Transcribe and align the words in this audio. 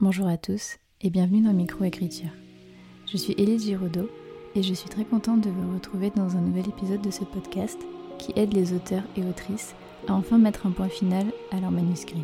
Bonjour 0.00 0.28
à 0.28 0.36
tous 0.36 0.78
et 1.00 1.10
bienvenue 1.10 1.40
dans 1.40 1.52
Microécriture. 1.52 2.30
Je 3.10 3.16
suis 3.16 3.32
Élise 3.32 3.64
Giraudot 3.64 4.08
et 4.54 4.62
je 4.62 4.72
suis 4.72 4.88
très 4.88 5.04
contente 5.04 5.40
de 5.40 5.50
vous 5.50 5.74
retrouver 5.74 6.10
dans 6.14 6.36
un 6.36 6.40
nouvel 6.40 6.68
épisode 6.68 7.00
de 7.00 7.10
ce 7.10 7.24
podcast 7.24 7.80
qui 8.16 8.32
aide 8.36 8.54
les 8.54 8.74
auteurs 8.74 9.02
et 9.16 9.24
autrices 9.24 9.74
à 10.06 10.14
enfin 10.14 10.38
mettre 10.38 10.68
un 10.68 10.70
point 10.70 10.88
final 10.88 11.26
à 11.50 11.58
leur 11.58 11.72
manuscrit. 11.72 12.22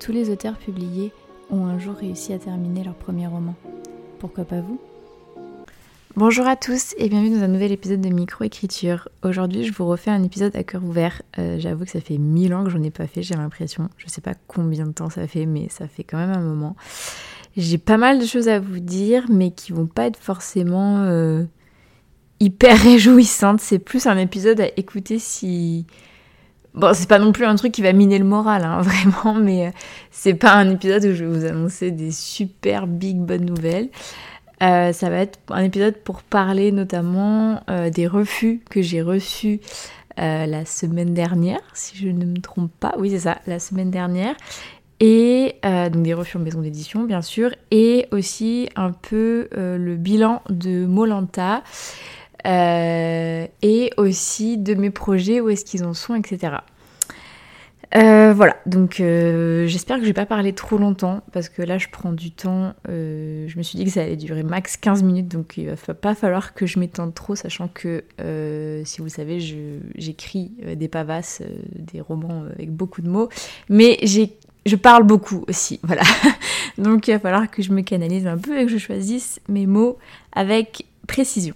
Tous 0.00 0.10
les 0.10 0.30
auteurs 0.30 0.58
publiés 0.58 1.12
ont 1.48 1.64
un 1.64 1.78
jour 1.78 1.94
réussi 1.94 2.32
à 2.32 2.40
terminer 2.40 2.82
leur 2.82 2.96
premier 2.96 3.28
roman. 3.28 3.54
Pourquoi 4.18 4.44
pas 4.44 4.60
vous? 4.60 4.80
Bonjour 6.16 6.46
à 6.46 6.54
tous 6.54 6.94
et 6.96 7.08
bienvenue 7.08 7.36
dans 7.36 7.42
un 7.42 7.48
nouvel 7.48 7.72
épisode 7.72 8.00
de 8.00 8.08
Microécriture. 8.08 9.08
Aujourd'hui, 9.24 9.64
je 9.64 9.72
vous 9.72 9.84
refais 9.84 10.12
un 10.12 10.22
épisode 10.22 10.54
à 10.54 10.62
cœur 10.62 10.84
ouvert. 10.84 11.20
Euh, 11.40 11.56
j'avoue 11.58 11.84
que 11.84 11.90
ça 11.90 12.00
fait 12.00 12.18
mille 12.18 12.54
ans 12.54 12.62
que 12.62 12.70
j'en 12.70 12.84
ai 12.84 12.92
pas 12.92 13.08
fait, 13.08 13.24
j'ai 13.24 13.34
l'impression. 13.34 13.88
Je 13.96 14.06
sais 14.06 14.20
pas 14.20 14.34
combien 14.46 14.86
de 14.86 14.92
temps 14.92 15.10
ça 15.10 15.26
fait, 15.26 15.44
mais 15.44 15.66
ça 15.70 15.88
fait 15.88 16.04
quand 16.04 16.16
même 16.16 16.30
un 16.30 16.38
moment. 16.38 16.76
J'ai 17.56 17.78
pas 17.78 17.96
mal 17.96 18.20
de 18.20 18.26
choses 18.26 18.46
à 18.46 18.60
vous 18.60 18.78
dire, 18.78 19.24
mais 19.28 19.50
qui 19.50 19.72
vont 19.72 19.88
pas 19.88 20.06
être 20.06 20.16
forcément 20.16 20.98
euh, 20.98 21.42
hyper 22.38 22.78
réjouissantes. 22.80 23.60
C'est 23.60 23.80
plus 23.80 24.06
un 24.06 24.16
épisode 24.16 24.60
à 24.60 24.68
écouter 24.76 25.18
si. 25.18 25.84
Bon, 26.74 26.94
c'est 26.94 27.08
pas 27.08 27.18
non 27.18 27.32
plus 27.32 27.44
un 27.44 27.56
truc 27.56 27.72
qui 27.72 27.82
va 27.82 27.92
miner 27.92 28.20
le 28.20 28.24
moral, 28.24 28.62
hein, 28.64 28.80
vraiment, 28.82 29.34
mais 29.34 29.66
euh, 29.66 29.70
c'est 30.12 30.34
pas 30.34 30.54
un 30.54 30.70
épisode 30.70 31.04
où 31.06 31.12
je 31.12 31.24
vais 31.24 31.38
vous 31.38 31.44
annoncer 31.44 31.90
des 31.90 32.12
super 32.12 32.86
big 32.86 33.16
bonnes 33.16 33.46
nouvelles. 33.46 33.88
Euh, 34.64 34.92
ça 34.92 35.10
va 35.10 35.18
être 35.18 35.38
un 35.50 35.62
épisode 35.62 35.96
pour 35.96 36.22
parler 36.22 36.72
notamment 36.72 37.60
euh, 37.68 37.90
des 37.90 38.06
refus 38.06 38.62
que 38.70 38.82
j'ai 38.82 39.02
reçus 39.02 39.60
euh, 40.18 40.46
la 40.46 40.64
semaine 40.64 41.12
dernière, 41.12 41.60
si 41.74 41.96
je 41.96 42.08
ne 42.08 42.24
me 42.24 42.38
trompe 42.40 42.70
pas. 42.80 42.94
Oui, 42.98 43.10
c'est 43.10 43.20
ça, 43.20 43.38
la 43.46 43.58
semaine 43.58 43.90
dernière. 43.90 44.34
Et 45.00 45.56
donc 45.62 46.02
des 46.02 46.14
refus 46.14 46.38
en 46.38 46.40
maison 46.40 46.62
d'édition, 46.62 47.02
bien 47.02 47.20
sûr. 47.20 47.50
Et 47.70 48.06
aussi 48.10 48.70
un 48.74 48.92
peu 48.92 49.48
le 49.52 49.96
bilan 49.96 50.40
de 50.48 50.86
Molanta. 50.86 51.62
et 52.46 53.90
aussi 53.98 54.56
de 54.56 54.74
mes 54.74 54.90
projets, 54.90 55.40
où 55.40 55.50
est-ce 55.50 55.64
qu'ils 55.64 55.84
en 55.84 55.94
sont, 55.94 56.14
etc. 56.14 56.58
Euh, 57.96 58.32
voilà, 58.34 58.56
donc 58.66 58.98
euh, 58.98 59.68
j'espère 59.68 59.98
que 59.98 60.02
je 60.02 60.08
vais 60.08 60.14
pas 60.14 60.26
parler 60.26 60.52
trop 60.52 60.78
longtemps 60.78 61.22
parce 61.32 61.48
que 61.48 61.62
là 61.62 61.78
je 61.78 61.86
prends 61.88 62.12
du 62.12 62.32
temps. 62.32 62.74
Euh, 62.88 63.46
je 63.46 63.56
me 63.56 63.62
suis 63.62 63.78
dit 63.78 63.84
que 63.84 63.90
ça 63.90 64.02
allait 64.02 64.16
durer 64.16 64.42
max 64.42 64.76
15 64.76 65.04
minutes 65.04 65.28
donc 65.28 65.56
il 65.56 65.68
va 65.68 65.94
pas 65.94 66.16
falloir 66.16 66.54
que 66.54 66.66
je 66.66 66.80
m'étende 66.80 67.14
trop, 67.14 67.36
sachant 67.36 67.68
que 67.68 68.02
si 68.84 68.98
vous 68.98 69.04
le 69.04 69.10
savez, 69.10 69.38
j'écris 69.94 70.52
des 70.76 70.88
pavasses, 70.88 71.42
des 71.76 72.00
romans 72.00 72.44
avec 72.52 72.72
beaucoup 72.72 73.00
de 73.00 73.08
mots, 73.08 73.28
mais 73.68 74.00
je 74.04 74.76
parle 74.76 75.04
beaucoup 75.04 75.44
aussi, 75.46 75.78
voilà. 75.84 76.02
donc 76.78 77.06
il 77.06 77.12
va 77.12 77.20
falloir 77.20 77.48
que 77.48 77.62
je 77.62 77.72
me 77.72 77.82
canalise 77.82 78.26
un 78.26 78.38
peu 78.38 78.58
et 78.58 78.64
que 78.64 78.72
je 78.72 78.78
choisisse 78.78 79.40
mes 79.48 79.66
mots 79.66 79.98
avec 80.32 80.84
précision. 81.06 81.54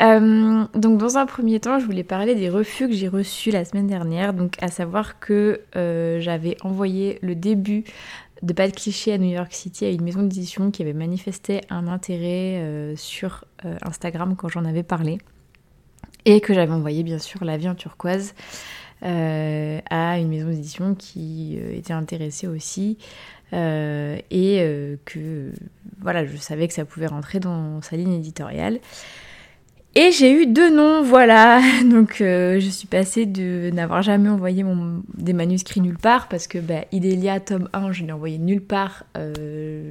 Euh, 0.00 0.64
donc 0.74 0.98
dans 0.98 1.18
un 1.18 1.26
premier 1.26 1.60
temps, 1.60 1.78
je 1.78 1.84
voulais 1.84 2.04
parler 2.04 2.34
des 2.34 2.48
refus 2.48 2.88
que 2.88 2.94
j'ai 2.94 3.08
reçus 3.08 3.50
la 3.50 3.64
semaine 3.64 3.86
dernière, 3.86 4.32
donc 4.32 4.56
à 4.62 4.68
savoir 4.68 5.18
que 5.18 5.60
euh, 5.76 6.20
j'avais 6.20 6.56
envoyé 6.62 7.18
le 7.22 7.34
début 7.34 7.84
de 8.42 8.54
Pas 8.54 8.68
de 8.68 8.72
cliché 8.72 9.12
à 9.12 9.18
New 9.18 9.30
York 9.30 9.52
City 9.52 9.84
à 9.84 9.90
une 9.90 10.02
maison 10.02 10.22
d'édition 10.22 10.70
qui 10.70 10.80
avait 10.80 10.94
manifesté 10.94 11.60
un 11.68 11.86
intérêt 11.86 12.60
euh, 12.60 12.96
sur 12.96 13.44
Instagram 13.82 14.34
quand 14.36 14.48
j'en 14.48 14.64
avais 14.64 14.82
parlé, 14.82 15.18
et 16.24 16.40
que 16.40 16.54
j'avais 16.54 16.72
envoyé 16.72 17.02
bien 17.02 17.18
sûr 17.18 17.44
La 17.44 17.58
vie 17.58 17.68
en 17.68 17.74
turquoise 17.74 18.34
à 19.02 20.18
une 20.18 20.28
maison 20.28 20.48
d'édition 20.48 20.94
qui 20.94 21.58
était 21.72 21.92
intéressée 21.94 22.46
aussi. 22.46 22.96
et 23.52 24.98
que 25.04 25.52
voilà, 26.00 26.24
je 26.24 26.36
savais 26.36 26.68
que 26.68 26.74
ça 26.74 26.86
pouvait 26.86 27.06
rentrer 27.06 27.40
dans 27.40 27.82
sa 27.82 27.96
ligne 27.96 28.14
éditoriale. 28.14 28.80
Et 29.96 30.12
j'ai 30.12 30.30
eu 30.32 30.46
deux 30.46 30.70
noms, 30.70 31.02
voilà. 31.02 31.60
Donc 31.90 32.20
euh, 32.20 32.60
je 32.60 32.68
suis 32.68 32.86
passée 32.86 33.26
de 33.26 33.70
n'avoir 33.72 34.02
jamais 34.02 34.28
envoyé 34.28 34.62
mon, 34.62 35.02
des 35.14 35.32
manuscrits 35.32 35.80
nulle 35.80 35.98
part 35.98 36.28
parce 36.28 36.46
que 36.46 36.58
bah, 36.58 36.84
Idélia, 36.92 37.40
tome 37.40 37.68
1, 37.72 37.90
je 37.90 38.04
l'ai 38.04 38.12
envoyé 38.12 38.38
nulle 38.38 38.62
part. 38.62 39.04
Euh, 39.16 39.82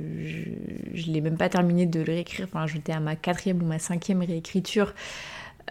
je 0.93 1.07
ne 1.07 1.13
l'ai 1.13 1.19
même 1.19 1.37
pas 1.37 1.49
terminé 1.49 1.85
de 1.85 1.99
le 1.99 2.05
réécrire. 2.05 2.47
Enfin, 2.49 2.65
j'étais 2.65 2.93
à 2.93 3.01
ma 3.01 3.17
quatrième 3.17 3.61
ou 3.61 3.65
ma 3.65 3.79
cinquième 3.79 4.19
réécriture. 4.19 4.93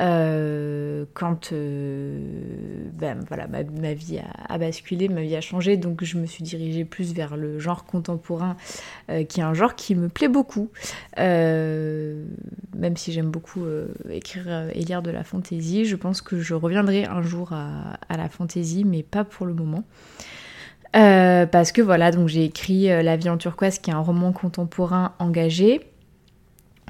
Euh, 0.01 1.05
quand 1.15 1.53
euh, 1.53 2.21
ben, 2.93 3.19
voilà, 3.27 3.49
ma, 3.49 3.95
vie 3.95 4.21
a, 4.49 4.59
basculé, 4.59 5.09
ma 5.09 5.23
vie 5.23 5.35
a 5.35 5.41
changé, 5.41 5.77
donc 5.77 6.05
je 6.05 6.19
me 6.19 6.27
suis 6.27 6.45
dirigée 6.45 6.85
plus 6.85 7.15
vers 7.15 7.37
le 7.37 7.59
genre 7.59 7.85
contemporain, 7.85 8.57
euh, 9.11 9.25
qui 9.25 9.41
est 9.41 9.43
un 9.43 9.55
genre 9.55 9.75
qui 9.75 9.97
me 9.97 10.09
plaît 10.09 10.29
beaucoup, 10.29 10.71
même 11.17 12.97
si 12.97 13.13
j'aime 13.13 13.31
beaucoup 13.31 13.65
écrire 14.11 14.69
et 14.73 14.81
lire 14.81 15.03
de 15.03 15.11
la 15.11 15.25
fantaisie. 15.25 15.85
Je 15.85 15.97
pense 15.97 16.23
que 16.23 16.41
je 16.41 16.55
reviendrai 16.55 17.05
un 17.05 17.23
jour 17.23 17.53
à, 17.53 17.99
la 18.17 18.29
fantaisie, 18.29 18.85
mais 18.85 19.03
pas 19.03 19.25
pour 19.25 19.47
le 19.47 19.55
moment. 19.55 19.83
parce 20.93 21.73
que 21.73 21.83
voilà, 21.83 22.13
donc 22.13 22.29
j'ai 22.29 22.45
écrit 22.45 22.87
La 22.87 23.17
vie 23.17 23.31
en 23.31 23.37
turquoise, 23.37 23.79
qui 23.81 23.91
est 23.91 23.95
un 23.95 24.01
roman 24.01 24.33
contemporain 24.33 25.13
engagé 25.19 25.81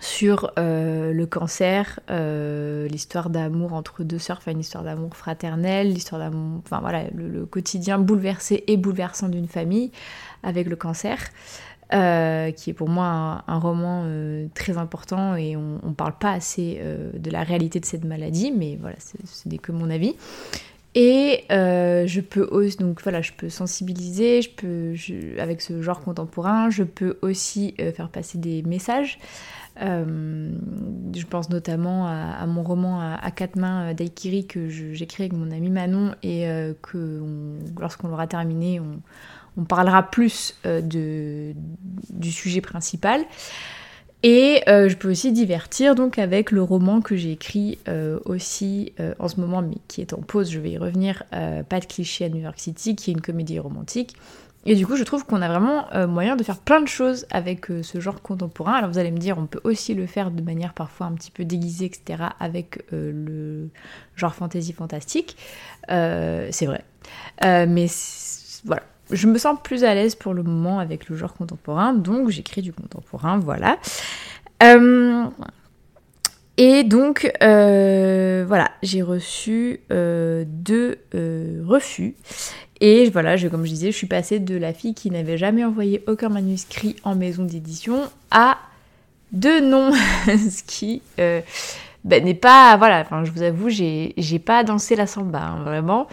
sur 0.01 0.53
euh, 0.59 1.13
le 1.13 1.27
cancer, 1.27 2.01
euh, 2.11 2.89
l'histoire 2.89 3.31
d'amour 3.31 3.73
entre 3.73 4.05
deux 4.05 4.19
sœurs, 4.19 4.39
enfin 4.39 4.53
une 4.53 4.61
histoire 4.61 4.85
d'amour 4.85 5.17
fraternel, 5.17 5.93
l'histoire 5.93 6.21
d'amour, 6.21 6.61
enfin 6.65 6.81
voilà, 6.81 7.05
le, 7.15 7.47
quotidien 7.47 7.99
bouleversé 7.99 8.65
et 8.67 8.77
bouleversant 8.77 9.29
d'une 9.29 9.49
famille 9.49 9.91
avec 10.43 10.69
le 10.69 10.77
cancer, 10.77 11.19
euh, 11.95 12.51
qui 12.51 12.71
est 12.71 12.75
pour 12.75 12.89
moi 12.89 13.45
un, 13.47 13.59
roman 13.59 14.05
très 14.55 14.77
important 14.77 15.35
et 15.35 15.57
on, 15.57 15.81
ne 15.83 15.95
parle 15.95 16.19
pas 16.19 16.33
assez 16.33 16.81
de 17.15 17.31
la 17.31 17.43
réalité 17.43 17.81
de 17.81 17.87
cette 17.87 18.05
maladie, 18.05 18.53
mais 18.53 18.77
voilà, 18.81 18.97
ce 18.99 19.49
n'est 19.49 19.59
que 19.59 19.73
mon 19.73 19.91
avis. 19.91 20.15
Et 20.95 21.45
je 21.49 22.21
peux 22.21 22.43
aussi, 22.43 22.77
donc 22.79 23.03
voilà, 23.03 23.21
je 23.23 23.33
peux 23.33 23.49
sensibiliser, 23.49 24.43
je 24.43 24.51
peux, 24.51 24.95
avec 25.41 25.61
ce 25.61 25.81
genre 25.83 26.01
contemporain, 26.01 26.71
je 26.71 26.83
peux 26.83 27.19
aussi 27.23 27.75
faire 27.95 28.09
passer 28.09 28.39
des 28.39 28.63
messages. 28.63 29.19
Euh, 29.81 30.51
je 31.15 31.25
pense 31.25 31.51
notamment 31.51 32.09
à, 32.09 32.45
mon 32.47 32.63
roman 32.63 33.01
à, 33.01 33.31
quatre 33.31 33.57
mains 33.57 33.91
euh, 33.91 33.95
d'Aikiri 33.95 34.47
que 34.47 34.69
j'écris 34.69 35.25
avec 35.25 35.33
mon 35.35 35.53
ami 35.53 35.71
Manon 35.71 36.15
et 36.23 36.49
euh, 36.49 36.75
que 36.83 37.23
lorsqu'on 37.79 38.09
l'aura 38.09 38.27
terminé, 38.27 38.81
on, 38.81 39.65
parlera 39.65 40.05
plus 40.05 40.55
du 40.91 42.33
sujet 42.33 42.61
principal. 42.61 43.23
Et 44.23 44.63
je 44.67 44.95
peux 44.97 45.11
aussi 45.11 45.33
divertir 45.33 45.95
donc 45.95 46.19
avec 46.19 46.51
le 46.51 46.63
roman 46.63 47.01
que 47.01 47.17
j'ai 47.17 47.33
écrit 47.33 47.79
aussi 48.25 48.93
en 49.19 49.29
ce 49.29 49.41
moment, 49.41 49.63
mais 49.63 49.77
qui 49.87 50.01
est 50.01 50.13
en 50.13 50.21
pause, 50.21 50.51
je 50.51 50.59
vais 50.59 50.73
y 50.73 50.79
revenir, 50.79 51.23
Pas 51.31 51.81
de 51.81 51.85
cliché 51.87 52.25
à 52.25 52.29
New 52.29 52.41
York 52.41 52.59
City, 52.59 52.97
qui 52.97 53.11
est 53.11 53.15
une 53.15 53.21
comédie 53.21 53.61
romantique 53.61 54.17
et 54.67 54.75
du 54.75 54.87
coup, 54.87 54.97
je 54.97 55.03
trouve 55.03 55.25
qu'on 55.25 55.41
a 55.41 55.49
vraiment 55.49 55.91
euh, 55.95 56.07
moyen 56.07 56.37
de 56.37 56.43
faire 56.43 56.59
plein 56.59 56.83
de 56.83 56.89
choses 56.89 57.27
avec 57.31 57.71
euh, 57.71 57.83
ce 57.83 58.01
genre 58.01 58.21
contemporain. 58.21 58.75
Alors 58.75 58.91
vous 58.91 58.99
allez 58.99 59.11
me 59.11 59.19
dire, 59.19 59.39
on 59.39 59.47
peut 59.47 59.61
aussi 59.65 59.95
le 59.95 60.07
faire 60.07 60.31
de 60.31 60.43
manière 60.43 60.75
parfois 60.75 61.07
un 61.07 61.13
petit 61.13 61.31
peu 61.31 61.47
déguisée, 61.47 61.87
etc., 61.87 62.25
avec 62.39 62.85
euh, 62.93 63.13
le 63.15 63.71
genre 64.15 64.35
fantasy 64.35 64.75
fantastique. 64.75 65.39
c'est 65.89 66.67
vrai. 66.67 66.85
mais 67.41 67.87
voilà. 68.65 68.83
Je 69.11 69.27
me 69.27 69.39
sens 69.39 69.59
plus 69.63 69.85
à 69.85 69.95
l'aise 69.95 70.15
pour 70.15 70.35
le 70.35 70.43
moment 70.43 70.79
avec 70.79 71.09
le 71.09 71.17
genre 71.17 71.35
contemporain, 71.35 71.93
donc 71.93 72.29
j'écris 72.29 72.63
du 72.63 72.73
contemporain, 72.73 73.39
voilà. 73.39 73.79
Et 76.57 76.85
donc, 76.85 77.31
voilà, 77.41 78.71
j'ai 78.83 79.03
reçu 79.03 79.81
deux 79.91 80.99
refus. 81.65 82.15
Et 82.81 83.11
voilà, 83.11 83.37
comme 83.49 83.65
je 83.65 83.71
disais, 83.71 83.91
je 83.91 83.97
suis 83.97 84.07
passée 84.07 84.39
de 84.39 84.57
la 84.57 84.73
fille 84.73 84.95
qui 84.95 85.11
n'avait 85.11 85.39
jamais 85.39 85.65
envoyé 85.65 86.03
aucun 86.07 86.29
manuscrit 86.29 86.97
en 87.03 87.15
maison 87.17 87.45
d'édition 87.45 88.03
à 88.31 88.59
deux 89.33 89.61
noms, 89.61 89.93
ce 90.27 90.63
qui 90.63 91.03
euh, 91.19 91.41
ben, 92.05 92.25
n'est 92.25 92.35
pas, 92.35 92.77
voilà, 92.77 93.01
enfin, 93.01 93.25
je 93.25 93.33
vous 93.33 93.43
avoue, 93.43 93.69
j'ai 93.69 94.39
pas 94.45 94.63
dansé 94.65 94.95
la 94.95 95.07
samba, 95.07 95.41
hein, 95.41 95.63
vraiment. 95.65 96.07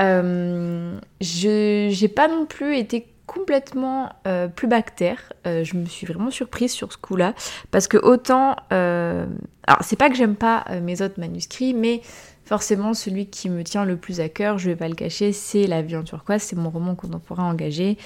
Euh, 0.00 0.98
je 1.20 1.88
j'ai 1.90 2.08
pas 2.08 2.28
non 2.28 2.46
plus 2.46 2.76
été 2.76 3.06
complètement 3.26 4.10
euh, 4.26 4.48
plus 4.48 4.66
bactère. 4.66 5.32
je 5.44 5.76
me 5.76 5.86
suis 5.86 6.06
vraiment 6.06 6.30
surprise 6.30 6.72
sur 6.72 6.92
ce 6.92 6.98
coup-là. 6.98 7.34
Parce 7.70 7.86
que 7.86 7.96
autant... 7.96 8.56
alors, 8.70 9.82
c'est 9.82 9.96
pas 9.96 10.10
que 10.10 10.16
j'aime 10.16 10.36
pas 10.36 10.64
mes 10.82 11.00
autres 11.00 11.20
manuscrits, 11.20 11.74
mais 11.74 12.02
Forcément, 12.50 12.94
celui 12.94 13.26
qui 13.26 13.48
me 13.48 13.62
tient 13.62 13.84
le 13.84 13.96
plus 13.96 14.18
à 14.20 14.28
cœur, 14.28 14.58
je 14.58 14.70
vais 14.70 14.74
pas 14.74 14.88
le 14.88 14.96
cacher, 14.96 15.30
c'est 15.30 15.68
La 15.68 15.82
vie 15.82 15.94
en 15.94 16.02
turquoise, 16.02 16.42
c'est 16.42 16.56
mon 16.56 16.68
roman 16.68 16.96
contemporain 16.96 17.48
engagé. 17.48 17.96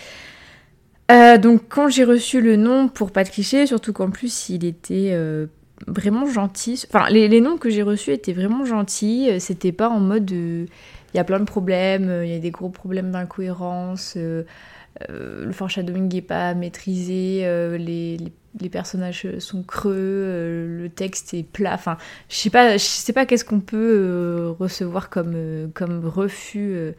Euh, 1.11 1.39
donc 1.39 1.63
quand 1.71 1.89
j'ai 1.89 2.05
reçu 2.05 2.43
le 2.43 2.57
nom 2.57 2.89
pour 2.89 3.11
pas 3.11 3.25
de 3.25 3.31
cliché, 3.31 3.67
surtout 3.67 3.95
qu'en 3.95 4.11
plus 4.11 4.51
il 4.51 4.67
était 4.67 5.13
euh, 5.13 5.47
vraiment 5.87 6.27
gentil. 6.27 6.85
Enfin, 6.89 7.09
les, 7.09 7.41
noms 7.41 7.57
que 7.57 7.71
j'ai 7.71 7.83
reçus 7.83 8.13
étaient 8.13 8.35
vraiment 8.35 8.67
gentils. 8.67 9.31
Euh, 9.31 9.39
c'était 9.39 9.73
pas 9.73 9.89
en 9.89 10.01
mode 10.01 10.31
il 11.15 11.17
y 11.17 11.21
a 11.21 11.25
plein 11.25 11.39
de 11.39 11.45
problèmes, 11.45 12.23
il 12.25 12.31
y 12.31 12.35
a 12.35 12.39
des 12.39 12.51
gros 12.51 12.69
problèmes 12.69 13.11
d'incohérence. 13.13 14.17
le 14.17 15.53
foreshadowing 15.53 16.13
n'est 16.13 16.23
pas 16.23 16.55
maîtrisé, 16.55 17.43
les, 17.79 18.19
les, 18.61 18.69
personnages 18.69 19.27
sont 19.39 19.63
creux, 19.63 20.67
le 20.69 20.89
texte 20.89 21.35
est 21.35 21.45
plat. 21.45 21.75
Enfin, 21.75 21.97
je 22.29 22.37
sais 22.37 22.51
pas, 22.51 22.77
je 22.77 22.85
sais 22.85 23.13
pas 23.13 23.27
qu'est-ce 23.27 23.45
qu'on 23.45 23.61
peut 23.61 24.55
recevoir 24.59 25.09
comme, 25.09 25.71
comme 25.73 26.07
refus 26.07 26.95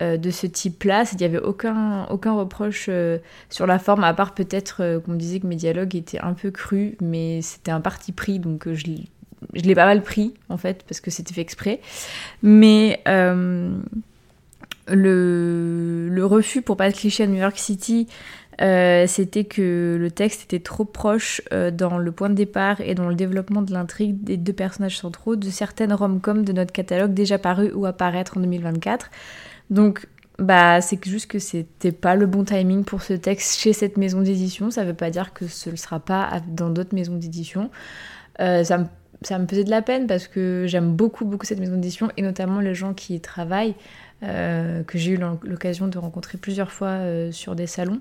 euh, 0.00 0.16
de 0.16 0.30
ce 0.30 0.46
type-là. 0.46 1.04
Il 1.12 1.18
n'y 1.18 1.24
avait 1.24 1.40
aucun, 1.40 2.04
aucun 2.06 2.32
reproche 2.32 2.86
euh, 2.88 3.18
sur 3.50 3.66
la 3.66 3.80
forme, 3.80 4.04
à 4.04 4.14
part 4.14 4.32
peut-être 4.32 4.80
euh, 4.80 5.00
qu'on 5.00 5.12
me 5.12 5.16
disait 5.16 5.40
que 5.40 5.46
mes 5.48 5.56
dialogues 5.56 5.96
étaient 5.96 6.20
un 6.20 6.34
peu 6.34 6.52
crus, 6.52 6.94
mais 7.00 7.42
c'était 7.42 7.72
un 7.72 7.80
parti 7.80 8.12
pris, 8.12 8.38
donc 8.38 8.72
je, 8.72 8.84
je 9.54 9.62
l'ai 9.62 9.74
pas 9.74 9.86
mal 9.86 10.02
pris, 10.02 10.34
en 10.48 10.56
fait, 10.56 10.84
parce 10.88 11.00
que 11.00 11.10
c'était 11.10 11.34
fait 11.34 11.40
exprès. 11.40 11.80
Mais 12.42 13.00
le, 13.06 13.78
le, 16.08 16.26
refus 16.26 16.62
pour 16.62 16.76
pas 16.76 16.88
être 16.88 16.96
cliché 16.96 17.24
à 17.24 17.26
New 17.26 17.36
York 17.36 17.58
City, 17.58 18.08
c'était 18.58 19.44
que 19.44 19.96
le 20.00 20.10
texte 20.10 20.44
était 20.44 20.60
trop 20.60 20.84
proche 20.84 21.42
dans 21.72 21.98
le 21.98 22.12
point 22.12 22.30
de 22.30 22.34
départ 22.34 22.80
et 22.80 22.94
dans 22.94 23.08
le 23.08 23.14
développement 23.14 23.62
de 23.62 23.72
l'intrigue 23.72 24.22
des 24.24 24.36
deux 24.36 24.52
personnages 24.52 24.98
centraux 24.98 25.36
de 25.36 25.50
certaines 25.50 25.92
rom-coms 25.92 26.44
de 26.44 26.52
notre 26.52 26.72
catalogue 26.72 27.14
déjà 27.14 27.38
parues 27.38 27.72
ou 27.72 27.86
apparaître 27.86 28.36
en 28.36 28.40
2024. 28.40 29.10
Donc, 29.70 30.06
bah, 30.38 30.80
c'est 30.80 31.04
juste 31.04 31.26
que 31.26 31.38
c'était 31.38 31.92
pas 31.92 32.14
le 32.14 32.26
bon 32.26 32.44
timing 32.44 32.84
pour 32.84 33.02
ce 33.02 33.12
texte 33.12 33.58
chez 33.58 33.72
cette 33.72 33.96
maison 33.96 34.22
d'édition. 34.22 34.70
Ça 34.70 34.84
veut 34.84 34.94
pas 34.94 35.10
dire 35.10 35.32
que 35.32 35.48
ce 35.48 35.70
ne 35.70 35.76
sera 35.76 35.98
pas 35.98 36.40
dans 36.46 36.70
d'autres 36.70 36.94
maisons 36.94 37.16
d'édition. 37.16 37.70
Euh, 38.40 38.62
ça, 38.62 38.78
me, 38.78 38.84
ça 39.22 39.38
me 39.38 39.46
faisait 39.46 39.64
de 39.64 39.70
la 39.70 39.82
peine 39.82 40.06
parce 40.06 40.28
que 40.28 40.64
j'aime 40.66 40.92
beaucoup, 40.92 41.24
beaucoup 41.24 41.46
cette 41.46 41.58
maison 41.58 41.74
d'édition 41.74 42.10
et 42.16 42.22
notamment 42.22 42.60
les 42.60 42.74
gens 42.74 42.94
qui 42.94 43.14
y 43.14 43.20
travaillent, 43.20 43.74
euh, 44.22 44.82
que 44.84 44.98
j'ai 44.98 45.12
eu 45.12 45.20
l'occasion 45.44 45.88
de 45.88 45.98
rencontrer 45.98 46.38
plusieurs 46.38 46.72
fois 46.72 46.88
euh, 46.88 47.32
sur 47.32 47.54
des 47.54 47.66
salons. 47.66 48.00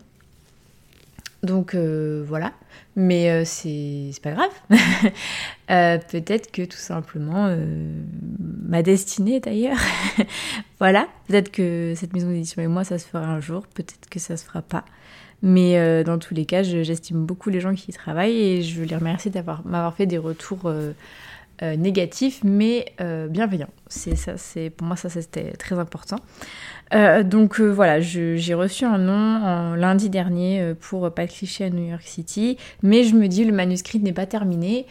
Donc 1.43 1.75
euh, 1.75 2.23
voilà, 2.27 2.53
mais 2.95 3.45
c'est 3.45 4.11
pas 4.23 4.31
grave. 4.31 4.49
Peut-être 6.09 6.51
que 6.51 6.63
tout 6.65 6.77
simplement 6.77 7.55
ma 8.39 8.81
destinée 8.81 9.35
est 9.35 9.47
ailleurs. 9.47 9.79
voilà, 10.79 11.07
peut-être 11.27 11.51
que 11.51 11.93
cette 11.95 12.13
maison 12.13 12.29
d'édition 12.29 12.61
et 12.61 12.67
moi 12.67 12.83
ça 12.83 12.97
se 12.97 13.07
fera 13.07 13.25
un 13.25 13.39
jour, 13.39 13.67
peut-être 13.67 14.09
que 14.09 14.19
ça 14.19 14.35
se 14.35 14.45
fera 14.45 14.61
pas. 14.61 14.83
Mais 15.44 16.04
dans 16.04 16.18
tous 16.18 16.34
les 16.34 16.45
cas, 16.45 16.63
j'estime 16.63 17.25
beaucoup 17.25 17.50
les 17.50 17.60
gens 17.60 17.75
qui 17.75 17.92
y 17.92 17.94
travaillent 17.94 18.39
et 18.39 18.62
je 18.63 18.84
les 18.84 18.95
remercie 18.95 19.30
d'avoir 19.30 19.66
m'avoir 19.66 19.94
fait 19.94 20.07
des 20.07 20.18
retours 20.18 20.72
négatifs 21.62 22.42
mais 22.44 22.94
bienveillants. 23.30 23.69
C'est 23.88 24.16
ça, 24.16 24.38
c'est 24.38 24.69
pour 24.72 24.88
moi 24.88 24.95
ça 24.95 25.10
c'était 25.10 25.51
très 25.54 25.78
important. 25.78 26.18
Euh, 26.94 27.24
donc 27.24 27.60
euh, 27.60 27.68
voilà, 27.68 28.00
j'ai 28.00 28.54
reçu 28.54 28.86
un 28.86 28.98
nom 28.98 29.75
lundi 29.75 30.10
dernier 30.10 30.62
euh, 30.62 30.74
pour 30.80 31.12
Pas 31.13 31.25
de 31.25 31.31
cliché 31.31 31.66
à 31.66 31.69
New 31.69 31.89
York 31.89 32.04
City, 32.04 32.57
mais 32.81 33.04
je 33.04 33.16
me 33.16 33.28
dis 33.28 33.44
le 33.44 33.51
manuscrit 33.51 34.00
n'est 34.00 34.13
pas 34.13 34.25
terminé. 34.25 34.86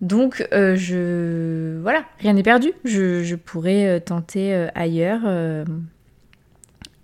Donc 0.00 0.46
je 0.50 1.78
voilà, 1.80 2.04
rien 2.18 2.32
n'est 2.32 2.42
perdu. 2.42 2.72
Je, 2.84 3.34
pourrais 3.36 4.00
tenter 4.00 4.68
ailleurs. 4.74 5.20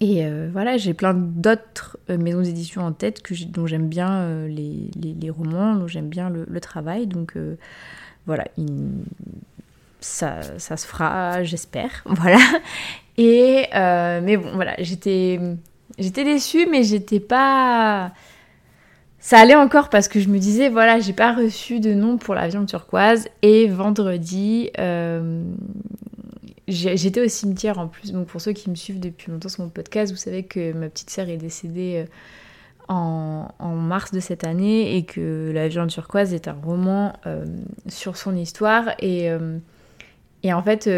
Et 0.01 0.25
voilà, 0.53 0.77
j'ai 0.77 0.95
plein 0.95 1.15
d'autres 1.15 1.99
maisons 2.09 2.43
d'édition 2.43 2.83
en 2.83 2.93
tête 2.93 3.23
que 3.23 3.35
dont 3.45 3.67
j'aime 3.67 3.89
bien 3.89 4.47
les, 4.47 5.31
romans, 5.31 5.75
dont 5.75 5.89
j'aime 5.89 6.09
bien 6.09 6.31
le, 6.31 6.61
travail. 6.61 7.07
Donc 7.07 7.35
voilà, 8.27 8.45
ça, 10.01 10.41
ça 10.59 10.77
se 10.77 10.87
fera, 10.87 11.43
j'espère. 11.43 12.05
Voilà. 12.07 12.39
Et 13.17 13.67
euh, 13.75 14.21
mais 14.23 14.37
bon, 14.37 14.53
voilà, 14.55 14.75
j'étais 14.79 15.41
j'étais 15.99 16.25
déçue, 16.25 16.67
mais 16.71 16.85
j'étais 16.85 17.21
pas. 17.21 18.13
Ça 19.19 19.41
allait 19.41 19.57
encore 19.57 19.91
parce 19.91 20.07
que 20.07 20.21
je 20.21 20.29
me 20.29 20.39
disais, 20.39 20.69
voilà, 20.69 21.01
j'ai 21.01 21.13
pas 21.13 21.35
reçu 21.35 21.81
de 21.81 21.93
nom 21.93 22.17
pour 22.17 22.37
la 22.37 22.47
viande 22.47 22.67
turquoise. 22.67 23.29
Et 23.43 23.67
vendredi, 23.67 24.71
euh, 24.79 25.43
j'étais 26.69 27.21
au 27.21 27.29
cimetière 27.29 27.79
en 27.79 27.89
plus. 27.89 28.13
Donc 28.13 28.29
pour 28.29 28.41
ceux 28.41 28.53
qui 28.53 28.71
me 28.71 28.75
suivent 28.75 29.01
depuis 29.01 29.33
longtemps 29.33 29.49
sur 29.49 29.65
mon 29.65 29.71
podcast, 29.71 30.13
vous 30.13 30.19
savez 30.19 30.45
que 30.45 30.73
ma 30.73 30.89
petite 30.89 31.11
sœur 31.11 31.29
est 31.29 31.37
décédée 31.37 32.07
euh, 32.07 32.11
en, 32.89 33.49
mars 33.75 34.13
de 34.13 34.21
cette 34.21 34.45
année 34.45 34.97
et 34.97 35.05
que 35.05 35.51
La 35.53 35.69
viande 35.69 35.89
turquoise 35.89 36.33
est 36.33 36.49
un 36.49 36.57
roman 36.65 37.13
sur 37.87 38.17
son 38.17 38.35
histoire. 38.35 38.91
Et, 39.01 39.29
et 40.43 40.53
en 40.55 40.63
fait, 40.63 40.89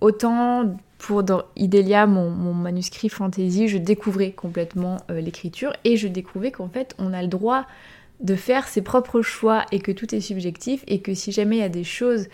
autant 0.00 0.76
pour 0.98 1.22
dans 1.22 1.42
Idélia, 1.56 2.06
mon, 2.06 2.30
manuscrit 2.52 3.08
fantasy, 3.08 3.68
je 3.68 3.78
découvrais 3.78 4.32
complètement 4.32 4.98
euh, 5.10 5.20
l'écriture 5.20 5.72
et 5.84 5.96
je 5.96 6.08
découvrais 6.08 6.50
qu'en 6.50 6.68
fait, 6.68 6.94
on 6.98 7.12
a 7.12 7.22
le 7.22 7.28
droit 7.28 7.66
de 8.20 8.34
faire 8.34 8.66
ses 8.66 8.82
propres 8.82 9.22
choix 9.22 9.64
et 9.70 9.78
que 9.78 9.92
tout 9.92 10.12
est 10.12 10.20
subjectif 10.20 10.82
et 10.88 11.00
que 11.00 11.14
si 11.14 11.30
jamais 11.30 11.56
il 11.56 11.60
y 11.60 11.62
a 11.62 11.68
des 11.68 11.84
choses 11.84 12.26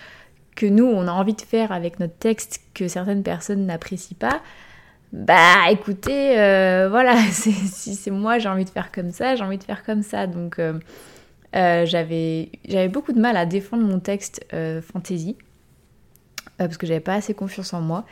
que 0.54 0.66
nous, 0.66 0.84
on 0.84 1.06
a 1.06 1.12
envie 1.12 1.34
de 1.34 1.40
faire 1.40 1.72
avec 1.72 2.00
notre 2.00 2.16
texte 2.16 2.60
que 2.74 2.88
certaines 2.88 3.22
personnes 3.22 3.66
n'apprécient 3.66 4.16
pas, 4.18 4.40
bah 5.12 5.70
écoutez, 5.70 6.38
euh, 6.38 6.88
voilà, 6.90 7.16
si 7.30 7.52
c'est 7.52 8.10
moi, 8.10 8.38
j'ai 8.38 8.48
envie 8.48 8.64
de 8.64 8.70
faire 8.70 8.90
comme 8.90 9.12
ça, 9.12 9.36
j'ai 9.36 9.44
envie 9.44 9.58
de 9.58 9.64
faire 9.64 9.84
comme 9.84 10.02
ça. 10.02 10.26
Donc 10.26 10.58
euh, 10.58 10.78
j'avais 11.52 12.50
beaucoup 12.90 13.12
de 13.12 13.20
mal 13.20 13.36
à 13.36 13.46
défendre 13.46 13.84
mon 13.84 14.00
texte 14.00 14.44
fantasy 14.92 15.36
parce 16.58 16.76
que 16.76 16.86
j'avais 16.86 17.00
pas 17.00 17.14
assez 17.14 17.34
confiance 17.34 17.72
en 17.72 17.80
moi. 17.80 18.04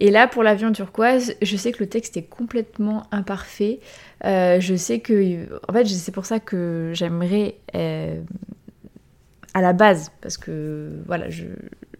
Et 0.00 0.10
là, 0.10 0.28
pour 0.28 0.42
l'avion 0.42 0.72
turquoise, 0.72 1.34
je 1.42 1.56
sais 1.56 1.72
que 1.72 1.80
le 1.80 1.88
texte 1.88 2.16
est 2.16 2.22
complètement 2.22 3.04
imparfait. 3.10 3.80
Euh, 4.24 4.60
je 4.60 4.74
sais 4.76 5.00
que. 5.00 5.60
En 5.68 5.72
fait, 5.72 5.86
c'est 5.86 6.12
pour 6.12 6.26
ça 6.26 6.38
que 6.40 6.92
j'aimerais. 6.94 7.56
Euh, 9.56 9.58
à 9.58 9.62
la 9.62 9.72
base, 9.72 10.10
parce 10.20 10.36
que. 10.36 10.90
Voilà, 11.06 11.28
je, 11.30 11.46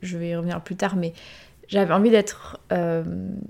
vais 0.03 0.31
y 0.31 0.37
revenir 0.37 0.61
plus 0.63 0.77
tard, 0.77 0.97
mais 0.97 1.13
j'avais 1.69 1.93
envie 1.93 2.11
d'être. 2.11 2.61
Euh, 2.73 3.03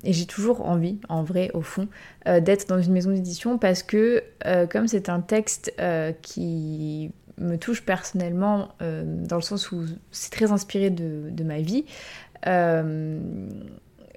et 0.05 0.13
j'ai 0.13 0.27
toujours 0.27 0.67
envie, 0.67 0.99
en 1.09 1.23
vrai, 1.23 1.51
au 1.55 1.63
fond, 1.63 1.89
d'être 2.27 2.69
dans 2.69 2.81
une 2.81 2.93
maison 2.93 3.11
d'édition 3.11 3.59
parce 3.59 3.83
que, 3.83 4.23
comme 4.71 4.87
c'est 4.89 5.09
un 5.09 5.21
texte 5.21 5.75
qui 6.23 7.11
me 7.39 7.57
touche 7.57 7.83
personnellement, 7.83 8.71
dans 8.81 9.37
le 9.37 9.43
sens 9.43 9.73
où 9.73 9.85
c'est 10.11 10.31
très 10.31 10.53
inspiré 10.53 10.91
de, 10.91 11.31
de 11.31 11.45
ma 11.45 11.59
vie 11.59 11.85